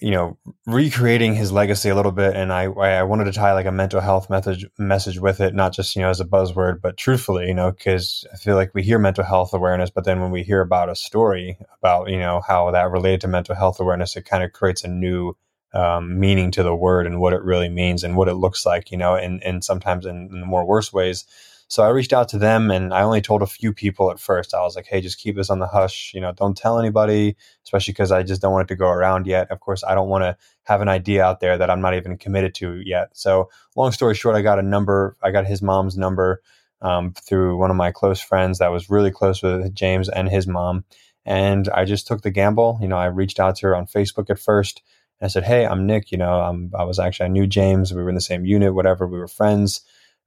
[0.02, 3.66] you know recreating his legacy a little bit and i i wanted to tie like
[3.66, 6.98] a mental health message message with it not just you know as a buzzword but
[6.98, 10.32] truthfully you know because i feel like we hear mental health awareness but then when
[10.32, 14.16] we hear about a story about you know how that related to mental health awareness
[14.16, 15.36] it kind of creates a new
[15.76, 18.92] um, meaning to the word and what it really means and what it looks like
[18.92, 21.26] you know and and sometimes in, in the more worse ways
[21.74, 24.54] so I reached out to them and I only told a few people at first.
[24.54, 26.12] I was like, hey, just keep this on the hush.
[26.14, 29.26] You know, don't tell anybody, especially because I just don't want it to go around
[29.26, 29.50] yet.
[29.50, 32.16] Of course, I don't want to have an idea out there that I'm not even
[32.20, 33.10] committed to yet.
[33.14, 36.44] So, long story short, I got a number, I got his mom's number
[36.84, 40.46] um, through one of my close friends that was really close with James and his
[40.46, 40.86] mom.
[41.26, 42.78] And I just took the gamble.
[42.84, 44.84] You know, I reached out to her on Facebook at first.
[45.20, 46.12] And I said, hey, I'm Nick.
[46.12, 47.92] You know, I'm, I was actually, I knew James.
[47.92, 49.08] We were in the same unit, whatever.
[49.08, 49.82] We were friends.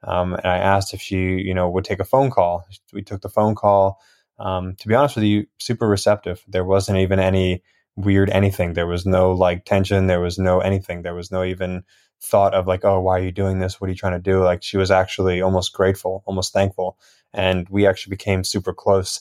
[0.06, 2.64] Um, and I asked if she, you know, would take a phone call.
[2.92, 4.00] We took the phone call.
[4.38, 6.44] Um, to be honest with you, super receptive.
[6.46, 7.62] There wasn't even any
[7.96, 8.74] weird anything.
[8.74, 10.06] There was no like tension.
[10.06, 11.02] There was no anything.
[11.02, 11.82] There was no even
[12.22, 13.80] thought of like, oh, why are you doing this?
[13.80, 14.42] What are you trying to do?
[14.42, 16.98] Like she was actually almost grateful, almost thankful.
[17.32, 19.20] And we actually became super close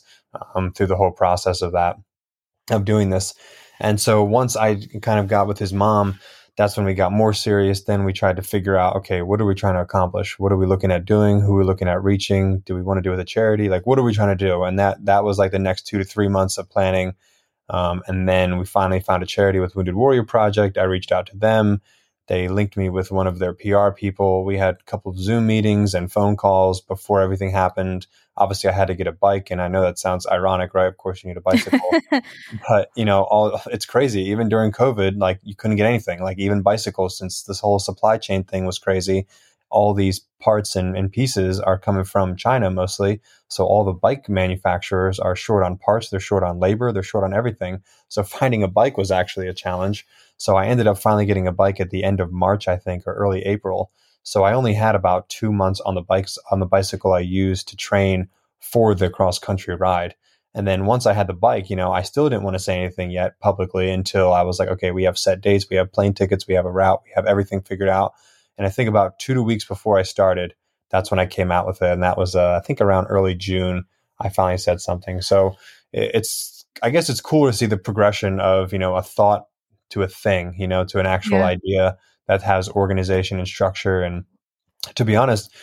[0.53, 1.97] um, through the whole process of that,
[2.69, 3.33] of doing this.
[3.79, 6.19] And so once I kind of got with his mom,
[6.57, 7.83] that's when we got more serious.
[7.83, 10.39] Then we tried to figure out, okay, what are we trying to accomplish?
[10.39, 11.41] What are we looking at doing?
[11.41, 12.59] Who are we looking at reaching?
[12.59, 13.67] Do we want to do with a charity?
[13.67, 14.63] Like, what are we trying to do?
[14.63, 17.13] And that that was like the next two to three months of planning.
[17.69, 20.77] Um, and then we finally found a charity with Wounded Warrior Project.
[20.77, 21.81] I reached out to them.
[22.27, 24.45] They linked me with one of their PR people.
[24.45, 28.07] We had a couple of Zoom meetings and phone calls before everything happened.
[28.37, 30.87] Obviously, I had to get a bike, and I know that sounds ironic, right?
[30.87, 31.79] Of course, you need a bicycle,
[32.67, 34.23] but you know, all it's crazy.
[34.23, 38.17] Even during COVID, like you couldn't get anything, like even bicycles, since this whole supply
[38.17, 39.27] chain thing was crazy.
[39.69, 43.19] all these parts and, and pieces are coming from China mostly.
[43.47, 47.23] So all the bike manufacturers are short on parts, they're short on labor, they're short
[47.23, 47.81] on everything.
[48.07, 50.05] So finding a bike was actually a challenge.
[50.37, 53.07] So I ended up finally getting a bike at the end of March, I think,
[53.07, 53.91] or early April.
[54.25, 57.67] So I only had about two months on the bikes on the bicycle I used
[57.69, 58.27] to train
[58.59, 60.15] for the cross country ride.
[60.55, 62.79] And then once I had the bike, you know, I still didn't want to say
[62.79, 66.15] anything yet publicly until I was like, okay, we have set dates, we have plane
[66.15, 68.13] tickets, we have a route, we have everything figured out.
[68.57, 70.55] And I think about two to weeks before I started,
[70.89, 71.91] that's when I came out with it.
[71.91, 73.85] And that was, uh, I think around early June,
[74.19, 75.21] I finally said something.
[75.21, 75.55] So
[75.93, 79.45] it's, I guess it's cool to see the progression of, you know, a thought
[79.91, 81.45] to a thing, you know, to an actual yeah.
[81.45, 81.97] idea
[82.27, 84.01] that has organization and structure.
[84.01, 84.25] And
[84.95, 85.53] to be honest,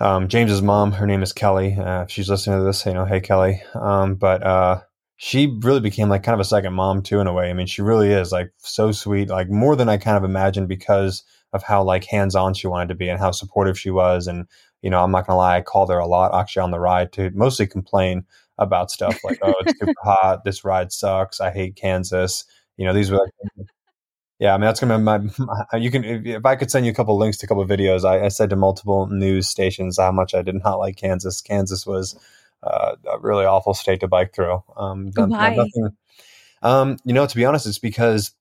[0.00, 1.74] um, James's mom, her name is Kelly.
[1.74, 3.62] Uh, if she's listening to this, you know, hey Kelly.
[3.74, 4.80] Um, but uh,
[5.16, 7.48] she really became like kind of a second mom too, in a way.
[7.48, 10.68] I mean, she really is like so sweet, like more than I kind of imagined
[10.68, 11.22] because
[11.52, 14.26] of how like hands on she wanted to be and how supportive she was.
[14.26, 14.46] And
[14.82, 17.12] you know, I'm not gonna lie, I called her a lot actually on the ride
[17.12, 18.26] to mostly complain
[18.58, 22.44] about stuff like, oh, it's super hot, this ride sucks, I hate Kansas.
[22.76, 23.66] You know, these were like
[24.38, 25.20] yeah, I mean that's gonna be my.
[25.78, 28.04] You can if I could send you a couple links to a couple of videos.
[28.04, 31.40] I, I, said to multiple news stations how much I did not like Kansas.
[31.40, 32.18] Kansas was
[32.62, 34.62] uh, a really awful state to bike through.
[34.76, 35.54] Um, Why?
[35.54, 35.96] Nothing,
[36.62, 38.32] um, you know, to be honest, it's because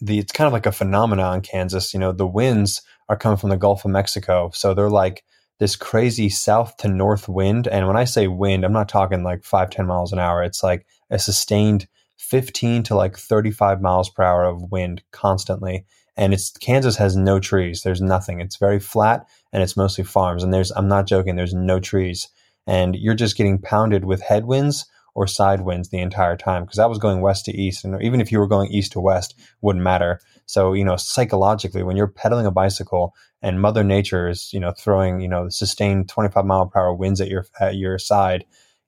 [0.00, 1.94] the it's kind of like a phenomenon in Kansas.
[1.94, 5.24] You know, the winds are coming from the Gulf of Mexico, so they're like
[5.60, 7.68] this crazy south to north wind.
[7.68, 10.42] And when I say wind, I'm not talking like five ten miles an hour.
[10.42, 11.86] It's like a sustained
[12.24, 15.84] 15 to like 35 miles per hour of wind constantly.
[16.16, 17.82] And it's Kansas has no trees.
[17.82, 18.40] There's nothing.
[18.40, 20.42] It's very flat and it's mostly farms.
[20.42, 22.28] And there's, I'm not joking, there's no trees.
[22.66, 26.86] And you're just getting pounded with headwinds or side winds the entire time because I
[26.86, 27.84] was going west to east.
[27.84, 30.20] And even if you were going east to west, wouldn't matter.
[30.46, 34.72] So, you know, psychologically, when you're pedaling a bicycle and Mother Nature is, you know,
[34.72, 38.44] throwing, you know, sustained 25 mile per hour winds at your, at your side,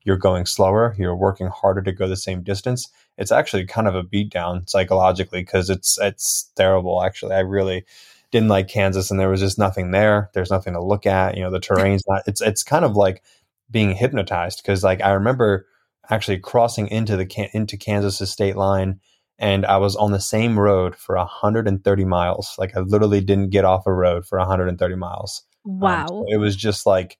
[0.06, 2.88] you're going slower, you're working harder to go the same distance.
[3.18, 7.02] It's actually kind of a beatdown psychologically because it's it's terrible.
[7.02, 7.84] Actually, I really
[8.30, 10.30] didn't like Kansas, and there was just nothing there.
[10.34, 11.36] There's nothing to look at.
[11.36, 12.22] You know, the terrain's not.
[12.26, 13.22] It's it's kind of like
[13.70, 15.66] being hypnotized because like I remember
[16.10, 19.00] actually crossing into the into Kansas state line
[19.38, 22.54] and I was on the same road for 130 miles.
[22.58, 25.42] Like I literally didn't get off a road for 130 miles.
[25.64, 26.02] Wow.
[26.02, 27.18] Um, so it was just like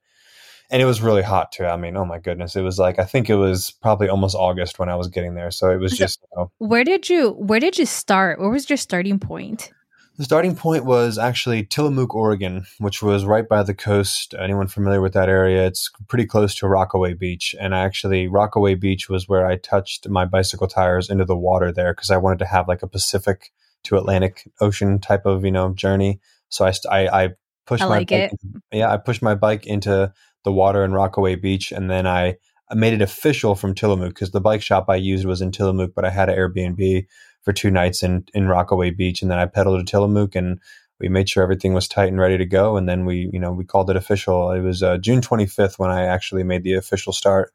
[0.71, 1.67] and it was really hot too.
[1.67, 4.79] I mean, oh my goodness, it was like I think it was probably almost August
[4.79, 5.51] when I was getting there.
[5.51, 6.21] So it was so just.
[6.23, 8.41] You know, where did you Where did you start?
[8.41, 9.73] Where was your starting point?
[10.19, 14.35] The starting point was actually Tillamook, Oregon, which was right by the coast.
[14.39, 15.67] Anyone familiar with that area?
[15.67, 17.55] It's pretty close to Rockaway Beach.
[17.61, 21.71] And I actually, Rockaway Beach was where I touched my bicycle tires into the water
[21.71, 23.53] there because I wanted to have like a Pacific
[23.87, 26.21] to Atlantic Ocean type of you know journey.
[26.49, 27.29] So I I, I
[27.67, 28.62] pushed I like my bike, it.
[28.73, 30.12] yeah I pushed my bike into
[30.47, 32.37] the water in Rockaway Beach, and then I,
[32.75, 36.05] made it official from Tillamook because the bike shop I used was in Tillamook, but
[36.05, 37.07] I had an Airbnb
[37.43, 40.61] for two nights in in Rockaway Beach, and then I pedaled to Tillamook and
[40.99, 43.53] we made sure everything was tight and ready to go, and then we you know
[43.53, 44.51] we called it official.
[44.51, 47.53] It was uh, June 25th when I actually made the official start.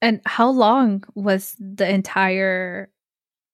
[0.00, 2.90] And how long was the entire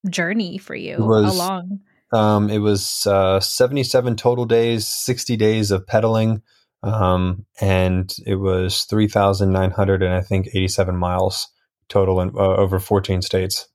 [0.08, 0.96] journey for you?
[0.98, 1.80] Was, how long?
[2.12, 6.42] Um, it was uh, 77 total days, 60 days of pedaling.
[6.82, 11.48] Um, and it was 3,900 and I think 87 miles
[11.88, 13.68] total in, uh, over 14 states.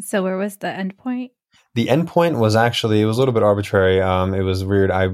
[0.00, 1.30] So where was the endpoint?
[1.74, 4.00] The endpoint was actually, it was a little bit arbitrary.
[4.00, 4.90] Um, it was weird.
[4.90, 5.08] I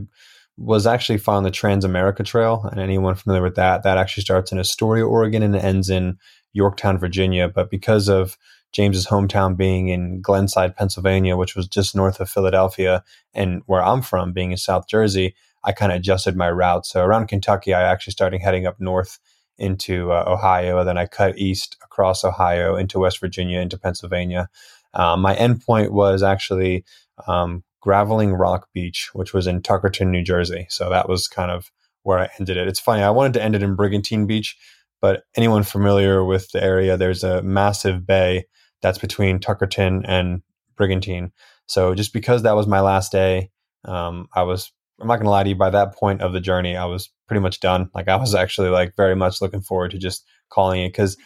[0.56, 4.58] was actually following the Transamerica Trail, and anyone familiar with that, that actually starts in
[4.58, 6.18] Astoria, Oregon, and ends in
[6.52, 7.48] Yorktown, Virginia.
[7.48, 8.36] But because of
[8.72, 13.02] James's hometown being in Glenside, Pennsylvania, which was just north of Philadelphia,
[13.34, 15.34] and where I'm from being in South Jersey,
[15.64, 16.86] I kind of adjusted my route.
[16.86, 19.18] So around Kentucky, I actually started heading up north
[19.58, 24.48] into uh, Ohio, then I cut east across Ohio into West Virginia into Pennsylvania.
[24.94, 26.84] Um, my endpoint was actually
[27.26, 30.66] um, Graveling Rock Beach, which was in Tuckerton, New Jersey.
[30.68, 31.70] So that was kind of
[32.02, 32.66] where I ended it.
[32.66, 34.56] It's funny, I wanted to end it in Brigantine Beach,
[35.00, 38.46] but anyone familiar with the area, there's a massive bay
[38.80, 40.42] that's between Tuckerton and
[40.76, 41.32] Brigantine.
[41.66, 43.50] So just because that was my last day,
[43.84, 44.72] um, I was
[45.02, 45.56] I'm not gonna lie to you.
[45.56, 47.90] By that point of the journey, I was pretty much done.
[47.94, 51.16] Like I was actually like very much looking forward to just calling it because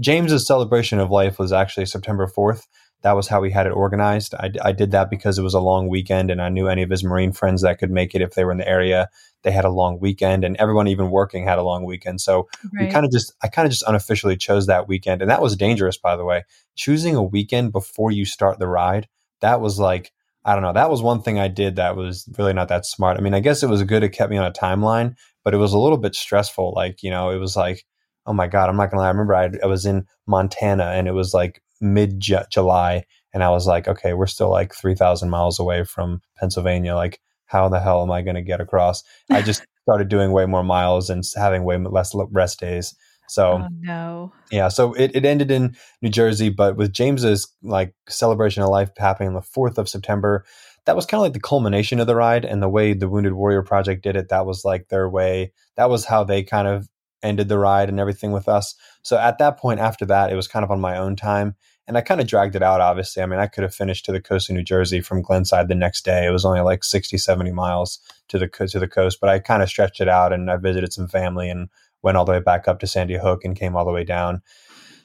[0.00, 2.62] James's celebration of life was actually September 4th.
[3.02, 4.34] That was how we had it organized.
[4.34, 6.90] I, I did that because it was a long weekend, and I knew any of
[6.90, 9.08] his Marine friends that could make it if they were in the area.
[9.42, 12.20] They had a long weekend, and everyone even working had a long weekend.
[12.20, 12.86] So right.
[12.86, 15.56] we kind of just, I kind of just unofficially chose that weekend, and that was
[15.56, 16.44] dangerous, by the way.
[16.74, 19.06] Choosing a weekend before you start the ride,
[19.40, 20.10] that was like
[20.46, 20.72] I don't know.
[20.72, 23.18] That was one thing I did that was really not that smart.
[23.18, 24.04] I mean, I guess it was good.
[24.04, 26.72] It kept me on a timeline, but it was a little bit stressful.
[26.74, 27.84] Like, you know, it was like,
[28.26, 29.06] oh my God, I'm not going to lie.
[29.06, 33.04] I remember I, I, was in Montana and it was like mid July.
[33.34, 36.94] And I was like, okay, we're still like 3,000 miles away from Pennsylvania.
[36.94, 39.02] Like, how the hell am I going to get across?
[39.30, 42.94] I just started doing way more miles and having way less rest days.
[43.28, 44.32] So oh, no.
[44.50, 48.90] Yeah, so it, it ended in New Jersey, but with James's like celebration of life
[48.96, 50.44] happening on the 4th of September,
[50.84, 53.34] that was kind of like the culmination of the ride and the way the Wounded
[53.34, 55.52] Warrior Project did it, that was like their way.
[55.76, 56.88] That was how they kind of
[57.22, 58.74] ended the ride and everything with us.
[59.02, 61.56] So at that point after that, it was kind of on my own time.
[61.88, 63.22] And I kind of dragged it out, obviously.
[63.22, 65.74] I mean, I could have finished to the coast of New Jersey from Glenside the
[65.74, 66.26] next day.
[66.26, 69.62] It was only like 60, 70 miles to the, to the coast, but I kind
[69.62, 71.68] of stretched it out and I visited some family and
[72.02, 74.42] went all the way back up to Sandy Hook and came all the way down.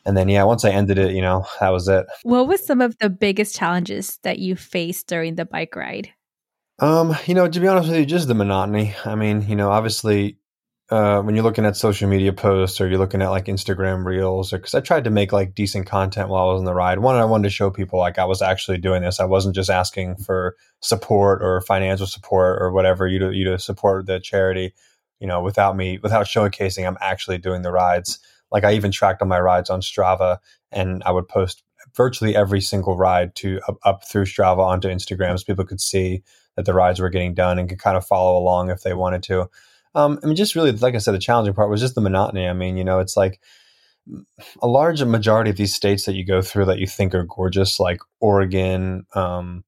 [0.06, 2.06] And then, yeah, once I ended it, you know, that was it.
[2.24, 6.12] What was some of the biggest challenges that you faced during the bike ride?
[6.80, 8.96] Um, you know, to be honest with you, just the monotony.
[9.06, 10.40] I mean, you know, obviously,
[10.90, 14.52] uh, when you're looking at social media posts or you're looking at like Instagram reels,
[14.52, 17.00] or because I tried to make like decent content while I was on the ride.
[17.00, 19.20] One, I wanted to show people like I was actually doing this.
[19.20, 23.60] I wasn't just asking for support or financial support or whatever you to you to
[23.60, 24.74] support the charity
[25.22, 28.20] you know, without me, without showcasing, I'm actually doing the rides.
[28.52, 30.40] Like I even tracked on my rides on Strava
[30.72, 31.64] and I would post
[31.96, 36.24] virtually every single ride to up, up through Strava onto Instagram so people could see
[36.56, 39.24] that the rides were getting done and could kind of follow along if they wanted
[39.24, 39.48] to.
[39.94, 42.48] Um, I mean, just really, like I said, the challenging part was just the monotony.
[42.48, 43.40] I mean, you know, it's like
[44.62, 47.80] a large majority of these states that you go through that you think are gorgeous,
[47.80, 49.64] like Oregon, um,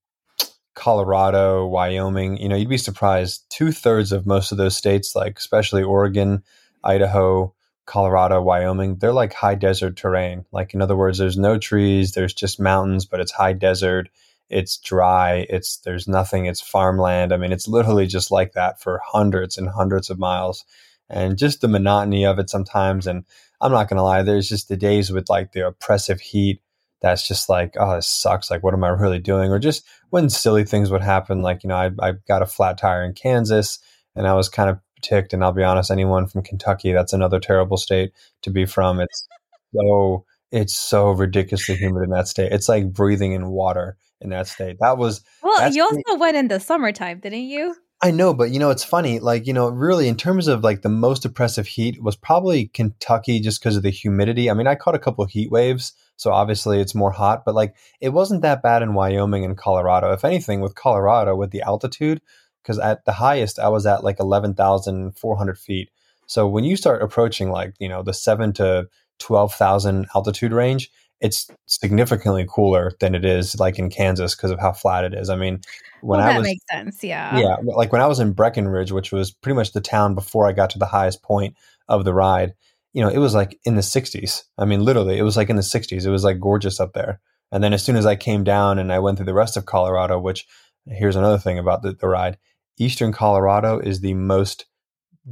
[0.76, 3.45] Colorado, Wyoming, you know, you'd be surprised.
[3.49, 6.43] Two thirds of most of those states, like especially Oregon,
[6.84, 7.53] Idaho,
[7.86, 10.45] Colorado, Wyoming, they're like high desert terrain.
[10.51, 14.09] Like, in other words, there's no trees, there's just mountains, but it's high desert.
[14.49, 15.47] It's dry.
[15.49, 16.45] It's there's nothing.
[16.45, 17.34] It's farmland.
[17.34, 20.63] I mean, it's literally just like that for hundreds and hundreds of miles,
[21.09, 23.07] and just the monotony of it sometimes.
[23.07, 23.26] And
[23.61, 26.61] I'm not gonna lie, there's just the days with like the oppressive heat
[27.04, 28.49] that's just like, oh, this sucks.
[28.49, 29.51] Like, what am I really doing?
[29.51, 32.78] Or just when silly things would happen, like, you know, I, I got a flat
[32.78, 33.78] tire in Kansas
[34.16, 35.34] and I was kind of ticked.
[35.34, 39.01] And I'll be honest, anyone from Kentucky, that's another terrible state to be from.
[39.01, 39.28] It's
[39.76, 42.54] so, it's so ridiculously humid in that state.
[42.54, 44.78] It's like breathing in water in that state.
[44.80, 45.22] That was.
[45.43, 47.76] Well, you also went in the summertime, didn't you?
[48.04, 49.20] I know, but you know, it's funny.
[49.20, 53.39] Like, you know, really, in terms of like the most oppressive heat was probably Kentucky
[53.39, 54.49] just because of the humidity.
[54.49, 57.76] I mean, I caught a couple heat waves so obviously it's more hot, but like
[57.99, 60.12] it wasn't that bad in Wyoming and Colorado.
[60.12, 62.22] If anything, with Colorado, with the altitude,
[62.62, 65.89] because at the highest I was at like 11,400 feet.
[66.28, 68.88] So when you start approaching like, you know, the seven to
[69.20, 70.89] 12,000 altitude range,
[71.20, 75.30] it's significantly cooler than it is like in Kansas because of how flat it is.
[75.30, 75.62] I mean,
[76.04, 77.04] when well, that I was, makes sense.
[77.04, 77.38] Yeah.
[77.38, 77.56] Yeah.
[77.64, 80.70] Like when I was in Breckenridge, which was pretty much the town before I got
[80.72, 81.56] to the highest point
[81.88, 82.54] of the ride,
[82.91, 84.43] you know, it was like in the 60s.
[84.58, 86.06] I mean, literally, it was like in the 60s.
[86.06, 87.22] It was like gorgeous up there.
[87.51, 89.66] And then as soon as I came down and I went through the rest of
[89.66, 90.45] Colorado, which
[90.86, 92.38] here's another thing about the, the ride
[92.78, 94.66] Eastern Colorado is the most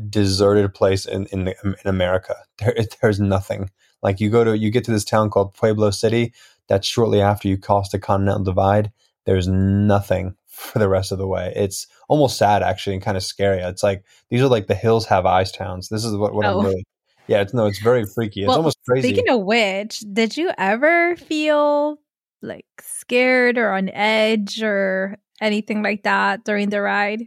[0.10, 2.36] deserted place in, in, the, in America.
[2.60, 3.72] There, there's nothing.
[4.04, 6.34] Like you go to, you get to this town called Pueblo City.
[6.68, 8.92] That's shortly after you cross the Continental Divide.
[9.26, 11.52] There's nothing for the rest of the way.
[11.56, 13.60] It's almost sad, actually, and kind of scary.
[13.62, 15.90] It's like these are like the hills have eyes towns.
[15.90, 16.60] This is what, what oh.
[16.60, 16.86] I'm really
[17.28, 18.42] yeah, it's no, it's very freaky.
[18.42, 19.08] It's well, almost crazy.
[19.08, 21.98] Speaking of which, did you ever feel
[22.42, 27.24] like scared or on edge or anything like that during the ride?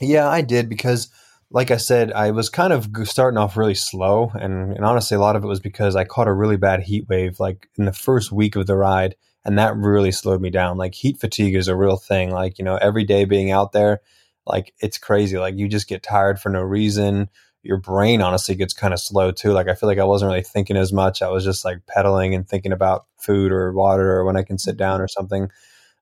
[0.00, 1.10] Yeah, I did because
[1.50, 5.20] like I said, I was kind of starting off really slow, and, and, honestly, a
[5.20, 7.92] lot of it was because I caught a really bad heat wave like in the
[7.92, 10.76] first week of the ride, and that really slowed me down.
[10.76, 12.30] Like heat fatigue is a real thing.
[12.30, 14.00] Like you know, every day being out there,
[14.46, 15.38] like it's crazy.
[15.38, 17.28] Like you just get tired for no reason
[17.62, 19.52] your brain honestly gets kind of slow too.
[19.52, 21.22] Like I feel like I wasn't really thinking as much.
[21.22, 24.58] I was just like pedaling and thinking about food or water or when I can
[24.58, 25.48] sit down or something.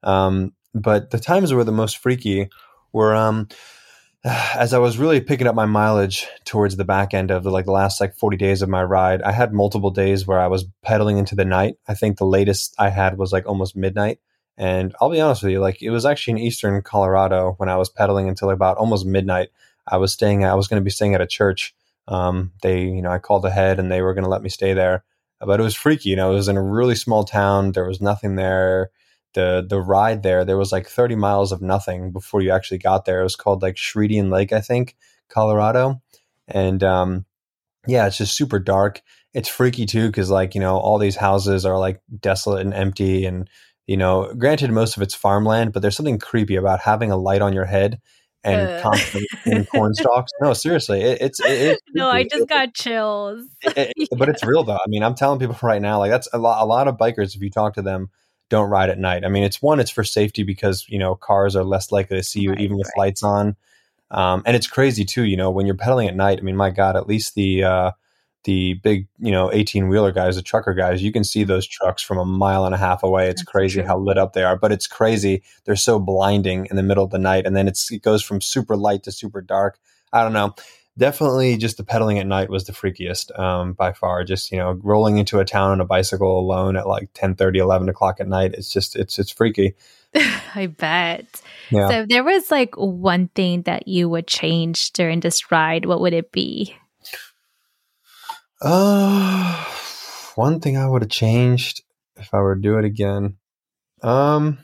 [0.03, 2.49] Um, but the times were the most freaky
[2.93, 3.49] were um,
[4.25, 7.65] as I was really picking up my mileage towards the back end of the like
[7.65, 9.23] the last like 40 days of my ride.
[9.23, 11.77] I had multiple days where I was pedaling into the night.
[11.89, 14.19] I think the latest I had was like almost midnight.
[14.59, 17.77] And I'll be honest with you, like it was actually in eastern Colorado when I
[17.77, 19.49] was pedaling until about almost midnight
[19.87, 20.45] I was staying.
[20.45, 21.75] I was going to be staying at a church.
[22.07, 24.75] Um, they, you know, I called ahead and they were going to let me stay
[24.75, 25.03] there,
[25.41, 26.11] but it was freaky.
[26.11, 27.73] You know, it was in a really small town.
[27.73, 28.91] There was nothing there.
[29.35, 33.05] The the ride there, there was like 30 miles of nothing before you actually got
[33.05, 33.21] there.
[33.21, 34.97] It was called like Sheridan Lake, I think,
[35.29, 36.03] Colorado,
[36.49, 37.27] and um,
[37.87, 39.03] yeah, it's just super dark.
[39.33, 43.25] It's freaky too because like you know all these houses are like desolate and empty
[43.27, 43.49] and
[43.87, 47.43] You know, granted, most of it's farmland, but there's something creepy about having a light
[47.43, 48.01] on your head
[48.45, 48.83] and uh.
[48.83, 50.33] constantly in corn stalks.
[50.41, 52.09] No, seriously, it, it's it, it's no.
[52.09, 53.47] I just got chills.
[53.63, 53.91] Yeah.
[54.17, 54.77] But it's real though.
[54.77, 56.63] I mean, I'm telling people right now, like that's a lot.
[56.63, 58.11] A lot of bikers, if you talk to them,
[58.51, 59.25] don't ride at night.
[59.25, 62.23] I mean, it's one, it's for safety because you know cars are less likely to
[62.23, 63.07] see you right, even with right.
[63.07, 63.57] lights on.
[64.11, 65.25] Um, and it's crazy too.
[65.25, 66.39] You know, when you're pedaling at night.
[66.39, 67.91] I mean, my God, at least the uh,
[68.45, 72.03] the big, you know, 18 wheeler guys, the trucker guys, you can see those trucks
[72.03, 73.29] from a mile and a half away.
[73.29, 73.87] It's That's crazy true.
[73.87, 75.43] how lit up they are, but it's crazy.
[75.65, 77.45] They're so blinding in the middle of the night.
[77.45, 79.79] And then it's, it goes from super light to super dark.
[80.13, 80.55] I don't know.
[81.01, 84.23] Definitely just the pedaling at night was the freakiest um, by far.
[84.23, 87.59] Just, you know, rolling into a town on a bicycle alone at like 10 30,
[87.59, 88.53] 11 o'clock at night.
[88.53, 89.77] It's just, it's, it's freaky.
[90.55, 91.25] I bet.
[91.71, 91.89] Yeah.
[91.89, 96.03] So if there was like one thing that you would change during this ride, what
[96.03, 96.77] would it be?
[98.61, 99.65] Uh,
[100.35, 101.83] one thing I would have changed
[102.17, 103.39] if I were to do it again.
[104.03, 104.59] Um,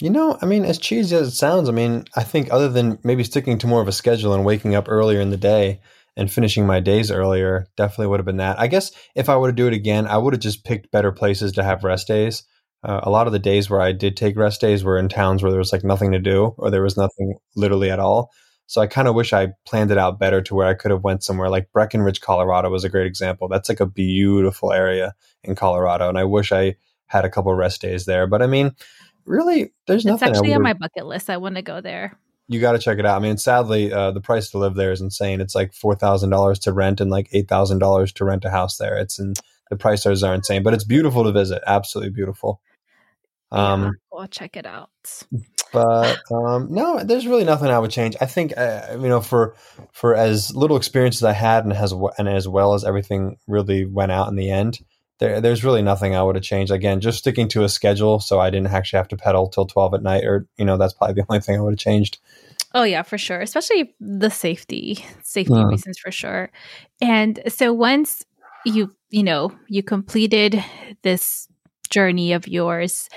[0.00, 2.98] you know, I mean, as cheesy as it sounds, I mean, I think other than
[3.04, 5.80] maybe sticking to more of a schedule and waking up earlier in the day
[6.16, 8.58] and finishing my days earlier, definitely would have been that.
[8.58, 11.12] I guess if I were to do it again, I would have just picked better
[11.12, 12.44] places to have rest days.
[12.82, 15.42] Uh, a lot of the days where I did take rest days were in towns
[15.42, 18.30] where there was like nothing to do or there was nothing literally at all.
[18.66, 21.02] So I kind of wish I planned it out better to where I could have
[21.02, 23.48] went somewhere like Breckenridge, Colorado was a great example.
[23.48, 26.76] That's like a beautiful area in Colorado, and I wish I
[27.06, 28.28] had a couple rest days there.
[28.28, 28.76] But I mean,
[29.30, 30.28] really, there's it's nothing.
[30.28, 31.30] It's actually on my bucket list.
[31.30, 32.18] I want to go there.
[32.48, 33.16] You got to check it out.
[33.16, 35.40] I mean, sadly, uh, the price to live there is insane.
[35.40, 38.50] It's like four thousand dollars to rent and like eight thousand dollars to rent a
[38.50, 38.98] house there.
[38.98, 39.34] It's in
[39.70, 41.62] the prices are insane, but it's beautiful to visit.
[41.66, 42.60] Absolutely beautiful.
[43.52, 44.90] Um, yeah, I'll check it out.
[45.72, 48.16] But um, no, there's really nothing I would change.
[48.20, 49.54] I think uh, you know for
[49.92, 53.84] for as little experience as I had and has and as well as everything really
[53.84, 54.80] went out in the end.
[55.20, 56.72] There, there's really nothing I would have changed.
[56.72, 59.94] Again, just sticking to a schedule, so I didn't actually have to pedal till twelve
[59.94, 62.18] at night, or you know, that's probably the only thing I would have changed.
[62.74, 63.40] Oh yeah, for sure.
[63.40, 65.68] Especially the safety, safety mm.
[65.68, 66.50] reasons for sure.
[67.00, 68.24] And so once
[68.64, 70.62] you you know you completed
[71.02, 71.48] this
[71.90, 73.08] journey of yours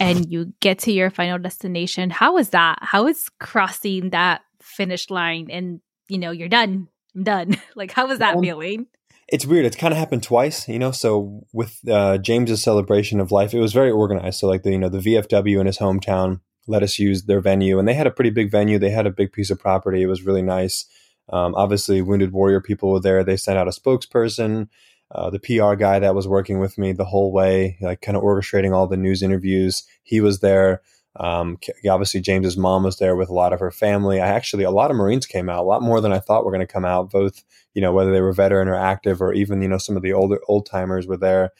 [0.00, 5.10] and you get to your final destination how was that how was crossing that finish
[5.10, 6.86] line and you know you're done
[7.16, 8.86] i'm done like how was that um, feeling
[9.28, 13.32] it's weird it's kind of happened twice you know so with uh, james's celebration of
[13.32, 16.40] life it was very organized so like the you know the vfw in his hometown
[16.66, 19.10] let us use their venue and they had a pretty big venue they had a
[19.10, 20.86] big piece of property it was really nice
[21.28, 24.68] um, obviously wounded warrior people were there they sent out a spokesperson
[25.14, 28.22] uh, the PR guy that was working with me the whole way, like kind of
[28.22, 29.84] orchestrating all the news interviews.
[30.02, 30.80] He was there.
[31.16, 31.58] Um,
[31.88, 34.20] obviously, James's mom was there with a lot of her family.
[34.20, 36.52] I actually, a lot of Marines came out, a lot more than I thought were
[36.52, 37.10] going to come out.
[37.10, 37.42] Both,
[37.74, 40.12] you know, whether they were veteran or active, or even you know some of the
[40.12, 41.50] older old timers were there.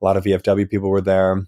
[0.00, 1.46] A lot of VFW people were there.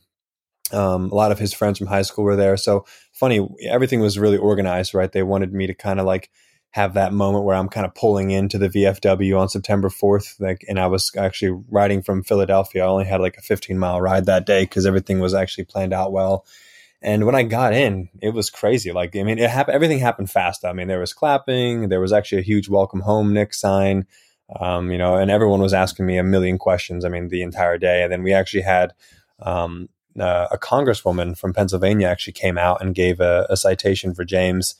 [0.72, 2.56] Um, a lot of his friends from high school were there.
[2.56, 5.10] So funny, everything was really organized, right?
[5.10, 6.30] They wanted me to kind of like
[6.72, 10.40] have that moment where I'm kind of pulling into the VFW on September 4th.
[10.40, 12.82] Like, and I was actually riding from Philadelphia.
[12.82, 15.92] I only had like a 15 mile ride that day because everything was actually planned
[15.92, 16.46] out well.
[17.02, 18.92] And when I got in, it was crazy.
[18.92, 20.64] Like, I mean, it happened, everything happened fast.
[20.64, 21.88] I mean, there was clapping.
[21.88, 24.06] There was actually a huge welcome home Nick sign.
[24.60, 27.04] Um, you know, and everyone was asking me a million questions.
[27.04, 28.02] I mean, the entire day.
[28.02, 28.92] And then we actually had,
[29.40, 29.88] um,
[30.18, 34.74] uh, a congresswoman from Pennsylvania actually came out and gave a, a citation for James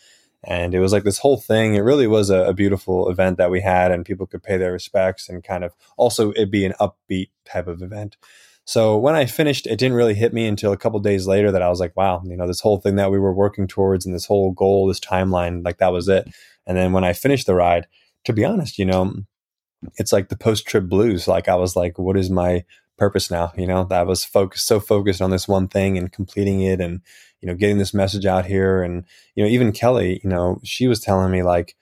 [0.44, 1.74] and it was like this whole thing.
[1.74, 4.72] It really was a, a, beautiful event that we had, and people could pay their
[4.72, 8.16] respects and kind of also it be an upbeat type of event.
[8.64, 11.62] So when I finished, it didn't really hit me until a couple days later that
[11.62, 14.14] I was like, wow, you know, this whole thing that we were working towards and
[14.14, 16.28] this whole goal, this timeline, like that was it.
[16.66, 17.86] And then when I finished the ride,
[18.24, 19.14] to be honest, you know,
[19.96, 21.26] it's like the post trip blues.
[21.26, 22.64] Like I was like, what is my
[22.96, 23.52] purpose now?
[23.56, 27.00] You know, that was focused so focused on this one thing and completing it and
[27.42, 28.82] you know, getting this message out here.
[28.82, 29.04] And,
[29.34, 31.74] you know, even Kelly, you know, she was telling me like,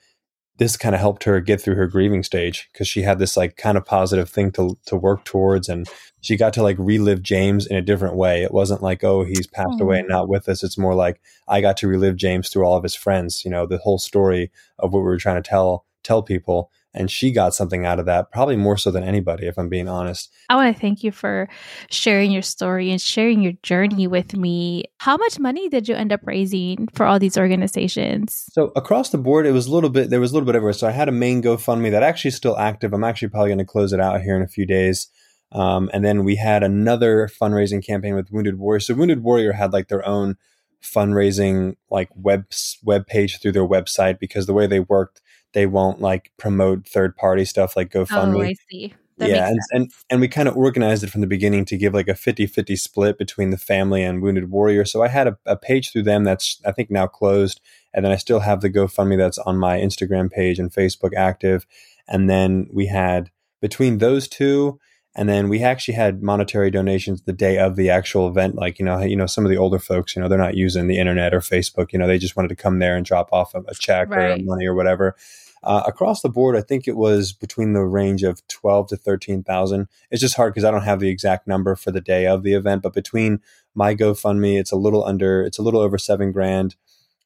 [0.61, 3.57] this kind of helped her get through her grieving stage because she had this like
[3.57, 5.89] kind of positive thing to to work towards and
[6.21, 8.43] she got to like relive James in a different way.
[8.43, 9.83] It wasn't like, oh, he's passed mm-hmm.
[9.83, 10.63] away and not with us.
[10.63, 13.65] It's more like I got to relive James through all of his friends, you know,
[13.65, 17.55] the whole story of what we were trying to tell tell people and she got
[17.55, 20.33] something out of that probably more so than anybody if i'm being honest.
[20.49, 21.49] I want to thank you for
[21.91, 24.85] sharing your story and sharing your journey with me.
[24.99, 28.45] How much money did you end up raising for all these organizations?
[28.53, 30.73] So across the board it was a little bit there was a little bit everywhere.
[30.73, 32.93] So i had a main gofundme that actually is still active.
[32.93, 35.09] I'm actually probably going to close it out here in a few days.
[35.53, 38.81] Um, and then we had another fundraising campaign with wounded warrior.
[38.81, 40.37] So wounded warrior had like their own
[40.83, 42.47] fundraising like web
[42.83, 45.21] web page through their website because the way they worked
[45.53, 48.39] they won't like promote third party stuff like GoFundMe.
[48.39, 48.95] Oh, I see.
[49.19, 51.93] That yeah, and, and and we kind of organized it from the beginning to give
[51.93, 54.87] like a 50-50 split between the family and Wounded Warrior.
[54.87, 57.61] So I had a, a page through them that's I think now closed,
[57.93, 61.67] and then I still have the GoFundMe that's on my Instagram page and Facebook active.
[62.09, 63.31] And then we had
[63.61, 64.81] between those two,
[65.17, 68.55] and then we actually had monetary donations the day of the actual event.
[68.55, 70.87] Like you know, you know, some of the older folks, you know, they're not using
[70.87, 71.93] the internet or Facebook.
[71.93, 74.41] You know, they just wanted to come there and drop off a, check Right.
[74.41, 75.17] or money or whatever.
[75.63, 79.43] Uh, across the board, I think it was between the range of twelve to thirteen
[79.43, 79.89] thousand.
[80.11, 82.55] It's just hard because I don't have the exact number for the day of the
[82.55, 83.41] event, but between
[83.75, 86.77] my GoFundMe, it's a little under, it's a little over seven grand.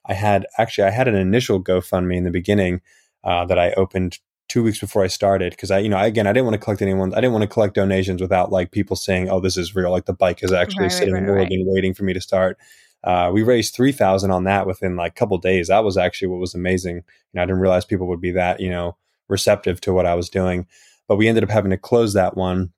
[0.04, 2.80] I had actually, I had an initial GoFundMe in the beginning
[3.22, 4.18] uh, that I opened
[4.54, 6.80] two weeks before I started because I, you know, again, I didn't want to collect
[6.80, 7.12] anyone.
[7.12, 10.04] I didn't want to collect donations without like people saying, "Oh, this is real." Like
[10.04, 12.56] the bike is actually Right, right, sitting right, in Oregon waiting for me to start.
[13.02, 15.66] Uh, we raised three thousand on that within like a couple days.
[15.66, 16.98] That was actually what was amazing.
[16.98, 17.02] You
[17.34, 18.96] know, I didn't realize people would be that you know
[19.26, 20.68] receptive to what I was doing,
[21.08, 22.72] but we ended up having to close that one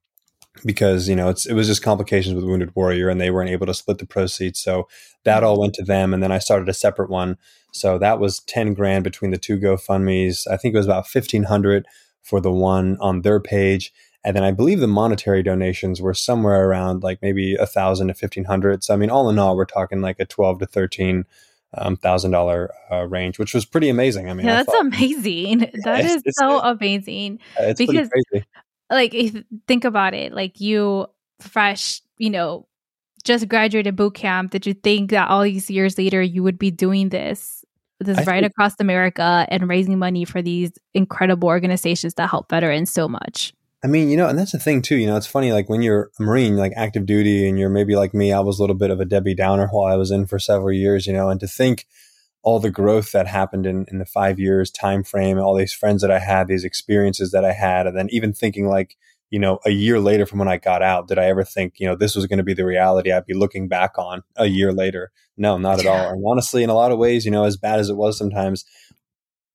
[0.65, 3.65] because you know it's it was just complications with Wounded Warrior, and they weren't able
[3.67, 4.59] to split the proceeds.
[4.59, 4.87] So
[5.23, 7.37] that all went to them, and then I started a separate one.
[7.73, 10.47] So that was ten grand between the two GoFundmes.
[10.49, 11.85] I think it was about fifteen hundred
[12.23, 13.93] for the one on their page,
[14.23, 18.13] and then I believe the monetary donations were somewhere around like maybe a thousand to
[18.13, 18.83] fifteen hundred.
[18.83, 21.25] So I mean, all in all, we're talking like a twelve to thirteen
[21.77, 24.29] um, thousand dollar uh, range, which was pretty amazing.
[24.29, 25.59] I mean, yeah, I that's thought, amazing.
[25.83, 27.39] That it's- is so amazing.
[27.59, 28.09] it's because-.
[28.89, 31.07] Like, if think about it, like you
[31.41, 32.67] fresh, you know,
[33.23, 34.51] just graduated boot camp.
[34.51, 37.65] Did you think that all these years later you would be doing this,
[37.99, 42.49] this I right think- across America and raising money for these incredible organizations that help
[42.49, 43.53] veterans so much?
[43.83, 44.95] I mean, you know, and that's the thing too.
[44.95, 45.51] You know, it's funny.
[45.51, 48.33] Like when you're a Marine, like active duty, and you're maybe like me.
[48.33, 50.71] I was a little bit of a Debbie Downer while I was in for several
[50.71, 51.05] years.
[51.05, 51.85] You know, and to think
[52.43, 56.01] all the growth that happened in, in the five years time frame, all these friends
[56.01, 58.95] that I had, these experiences that I had, and then even thinking like,
[59.29, 61.87] you know, a year later from when I got out, did I ever think, you
[61.87, 64.71] know, this was going to be the reality I'd be looking back on a year
[64.71, 65.11] later?
[65.35, 66.09] No, not at all.
[66.09, 68.63] And honestly, in a lot of ways, you know, as bad as it was sometimes,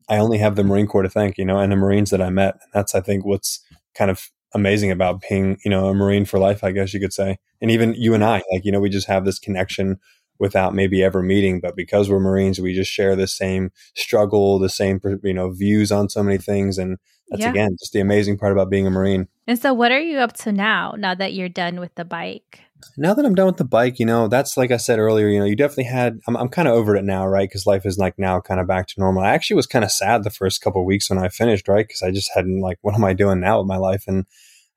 [0.08, 2.28] I only have the Marine Corps to thank, you know, and the Marines that I
[2.28, 2.54] met.
[2.54, 3.64] And that's, I think, what's
[3.94, 7.12] kind of amazing about being, you know, a Marine for life, I guess you could
[7.12, 7.38] say.
[7.62, 9.98] And even you and I, like, you know, we just have this connection
[10.42, 14.68] without maybe ever meeting, but because we're Marines, we just share the same struggle, the
[14.68, 16.78] same, you know, views on so many things.
[16.78, 16.98] And
[17.30, 17.50] that's Yeah.
[17.50, 19.28] again just the amazing part about being a Marine.
[19.46, 20.94] And so, what are you up to now?
[20.98, 22.60] Now that you're done with the bike?
[22.96, 25.38] now that I'm done with the bike, you know, that's like I said earlier, you
[25.38, 27.48] know, you definitely had, I'm, I'm kind of over it now, right?
[27.48, 29.22] Because life is like now kind of back to normal.
[29.22, 31.86] I actually was kind of sad the first couple of weeks when I finished, right?
[31.86, 34.02] Because I just hadn't like, what am I doing now with my life?
[34.08, 34.26] And,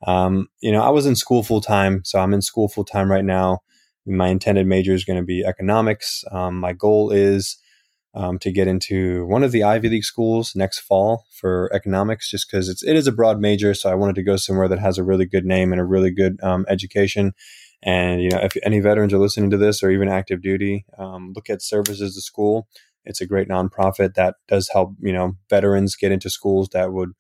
[0.05, 2.03] um, you know, I was in school full time.
[2.05, 3.61] So I'm in school full time right now.
[4.05, 6.23] My intended major is going to be economics.
[6.31, 7.57] Um, my goal is
[8.15, 12.49] um, to get into one of the Ivy League schools next fall for economics, just
[12.49, 13.73] because it's it is a broad major.
[13.73, 16.11] So I wanted to go somewhere that has a really good name and a really
[16.11, 17.33] good um, education.
[17.83, 21.33] And you know, if any veterans are listening to this or even active duty, um,
[21.35, 22.67] look at Services to School.
[23.03, 27.11] It's a great nonprofit that does help you know veterans get into schools that would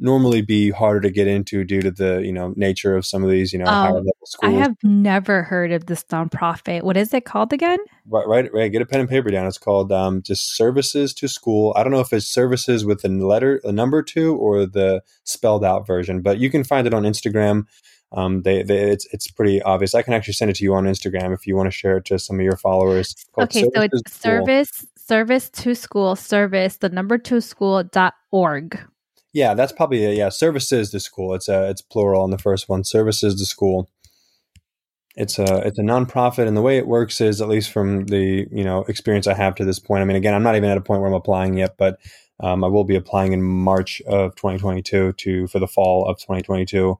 [0.00, 3.30] normally be harder to get into due to the you know nature of some of
[3.30, 4.54] these you know Um, higher level schools.
[4.54, 6.82] I have never heard of this nonprofit.
[6.82, 7.78] What is it called again?
[8.08, 8.70] Right, right, right.
[8.72, 9.46] Get a pen and paper down.
[9.46, 11.72] It's called um, just services to school.
[11.76, 15.64] I don't know if it's services with a letter, a number two, or the spelled
[15.64, 17.64] out version, but you can find it on Instagram.
[18.12, 19.94] Um, they, they, it's it's pretty obvious.
[19.94, 22.06] I can actually send it to you on Instagram if you want to share it
[22.06, 23.14] to some of your followers.
[23.38, 28.78] Okay, so it's service service to school service the number two school dot org.
[29.32, 30.30] Yeah, that's probably a, yeah.
[30.30, 31.34] Services to school.
[31.34, 32.84] It's a it's plural on the first one.
[32.84, 33.90] Services to school.
[35.16, 38.46] It's a it's a nonprofit, and the way it works is, at least from the
[38.50, 40.02] you know experience I have to this point.
[40.02, 41.98] I mean, again, I'm not even at a point where I'm applying yet, but
[42.40, 46.98] um, I will be applying in March of 2022 to for the fall of 2022.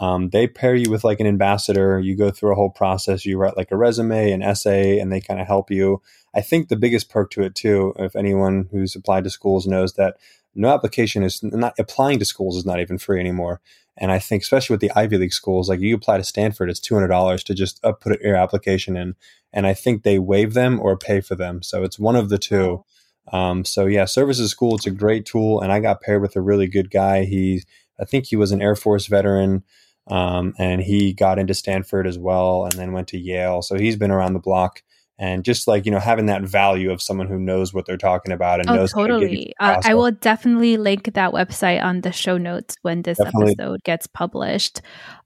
[0.00, 1.98] Um, they pair you with like an ambassador.
[1.98, 3.24] You go through a whole process.
[3.24, 6.02] You write like a resume, an essay, and they kind of help you.
[6.34, 9.94] I think the biggest perk to it too, if anyone who's applied to schools knows
[9.94, 10.16] that
[10.58, 13.60] no application is not applying to schools is not even free anymore.
[13.96, 16.80] And I think, especially with the Ivy League schools, like you apply to Stanford, it's
[16.80, 19.16] two hundred dollars to just uh, put your application in,
[19.52, 21.62] and I think they waive them or pay for them.
[21.62, 22.84] So it's one of the two.
[23.32, 26.40] Um, so yeah, services school, it's a great tool, and I got paired with a
[26.40, 27.24] really good guy.
[27.24, 27.62] He,
[28.00, 29.64] I think he was an Air Force veteran,
[30.06, 33.62] um, and he got into Stanford as well, and then went to Yale.
[33.62, 34.82] So he's been around the block.
[35.18, 38.32] And just like you know, having that value of someone who knows what they're talking
[38.32, 39.54] about and Oh, knows how to get totally.
[39.58, 43.54] Uh, I will definitely link that website on the show notes when this Definitely.
[43.58, 44.80] episode gets published.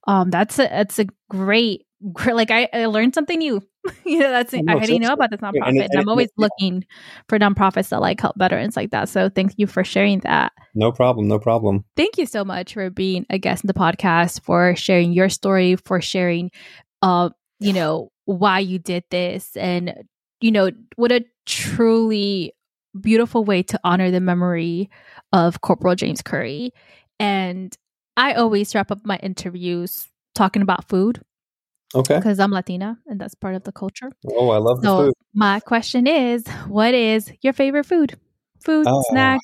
[0.07, 1.86] Um, that's a it's a great
[2.26, 3.61] like I, I learned something new.
[4.07, 5.66] you know, that's no, I didn't know about this nonprofit.
[5.66, 6.84] And, and, and I'm always looking
[7.28, 9.09] for nonprofits that like help veterans like that.
[9.09, 10.53] So thank you for sharing that.
[10.74, 11.26] No problem.
[11.26, 11.84] No problem.
[11.97, 15.76] Thank you so much for being a guest in the podcast, for sharing your story,
[15.76, 16.51] for sharing
[17.03, 20.04] uh, you know, why you did this and
[20.42, 22.52] you know, what a truly
[23.00, 24.90] beautiful way to honor the memory
[25.32, 26.72] of Corporal James Curry.
[27.18, 27.74] And
[28.16, 31.22] I always wrap up my interviews talking about food.
[31.94, 32.16] Okay.
[32.16, 34.10] Because I'm Latina and that's part of the culture.
[34.30, 35.14] Oh, I love so the food.
[35.34, 38.18] My question is what is your favorite food?
[38.64, 39.40] Food, oh, snack,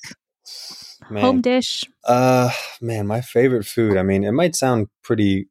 [1.09, 1.23] man.
[1.23, 1.85] home dish?
[2.03, 2.49] Uh
[2.81, 3.97] man, my favorite food.
[3.97, 5.47] I mean, it might sound pretty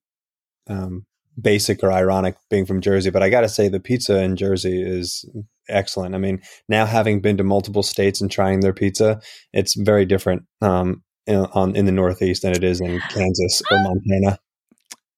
[0.66, 1.06] um
[1.40, 4.82] basic or ironic being from Jersey, but I got to say the pizza in Jersey
[4.82, 5.24] is
[5.68, 6.14] excellent.
[6.14, 9.20] I mean, now having been to multiple states and trying their pizza,
[9.52, 13.78] it's very different um, in, on in the Northeast than it is in Kansas or
[13.82, 14.38] Montana.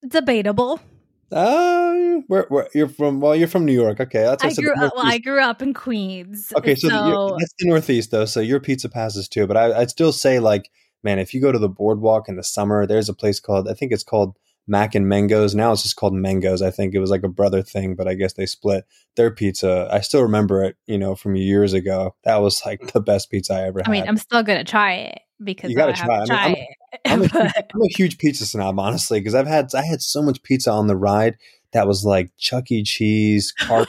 [0.07, 0.81] Debatable.
[1.33, 3.21] Uh, where, where you're from?
[3.21, 4.01] Well, you're from New York.
[4.01, 4.93] Okay, that's I grew up.
[4.97, 6.53] Well, I grew up in Queens.
[6.57, 8.25] Okay, so, so that's the Northeast, though.
[8.25, 9.47] So your pizza passes too.
[9.47, 10.71] But I, I'd still say, like,
[11.05, 13.75] man, if you go to the boardwalk in the summer, there's a place called I
[13.75, 15.55] think it's called Mack and Manco's.
[15.55, 16.63] Now it's just called Mangoes.
[16.63, 18.85] I think it was like a brother thing, but I guess they split
[19.17, 19.89] their pizza.
[19.91, 22.15] I still remember it, you know, from years ago.
[22.25, 23.89] That was like the best pizza I ever had.
[23.89, 27.01] I mean, I'm still gonna try it because you gotta try, try I mean, it.
[27.05, 30.03] I'm, I'm, a huge, I'm, a huge, pizza snob, honestly, because I've had I had
[30.03, 31.37] so much pizza on the ride
[31.73, 32.83] that was like Chuck E.
[32.83, 33.87] Cheese, pizza,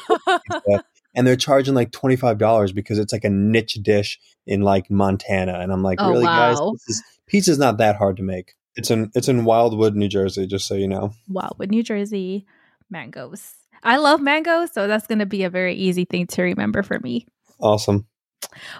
[1.15, 4.89] and they're charging like twenty five dollars because it's like a niche dish in like
[4.89, 6.53] Montana, and I'm like, oh, really, wow.
[6.53, 8.55] guys, this is, pizza's not that hard to make.
[8.75, 11.11] It's in it's in Wildwood, New Jersey, just so you know.
[11.27, 12.45] Wildwood, New Jersey,
[12.89, 13.53] mangoes.
[13.83, 16.99] I love mangoes, so that's going to be a very easy thing to remember for
[16.99, 17.25] me.
[17.59, 18.07] Awesome.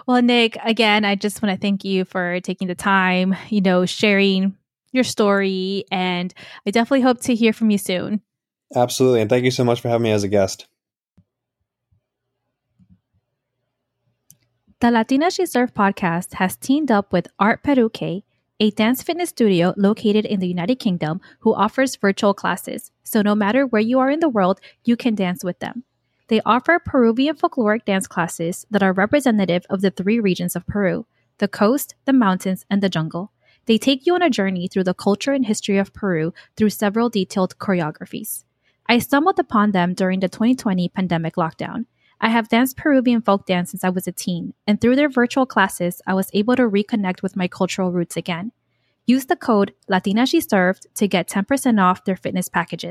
[0.06, 3.86] Well, Nick, again, I just want to thank you for taking the time, you know,
[3.86, 4.56] sharing
[4.92, 6.32] your story, and
[6.66, 8.20] I definitely hope to hear from you soon.
[8.74, 10.66] Absolutely, and thank you so much for having me as a guest.
[14.80, 18.24] The Latina She Served podcast has teamed up with Art Peruque
[18.60, 22.90] a dance fitness studio located in the United Kingdom who offers virtual classes.
[23.02, 25.84] So no matter where you are in the world, you can dance with them.
[26.28, 31.06] They offer Peruvian folkloric dance classes that are representative of the three regions of Peru
[31.38, 33.32] the coast, the mountains, and the jungle.
[33.66, 37.08] They take you on a journey through the culture and history of Peru through several
[37.08, 38.44] detailed choreographies.
[38.86, 41.86] I stumbled upon them during the 2020 pandemic lockdown.
[42.24, 45.44] I have danced Peruvian folk dance since I was a teen, and through their virtual
[45.44, 48.52] classes, I was able to reconnect with my cultural roots again.
[49.06, 52.90] Use the code Latina She Served to get 10% off their fitness packages.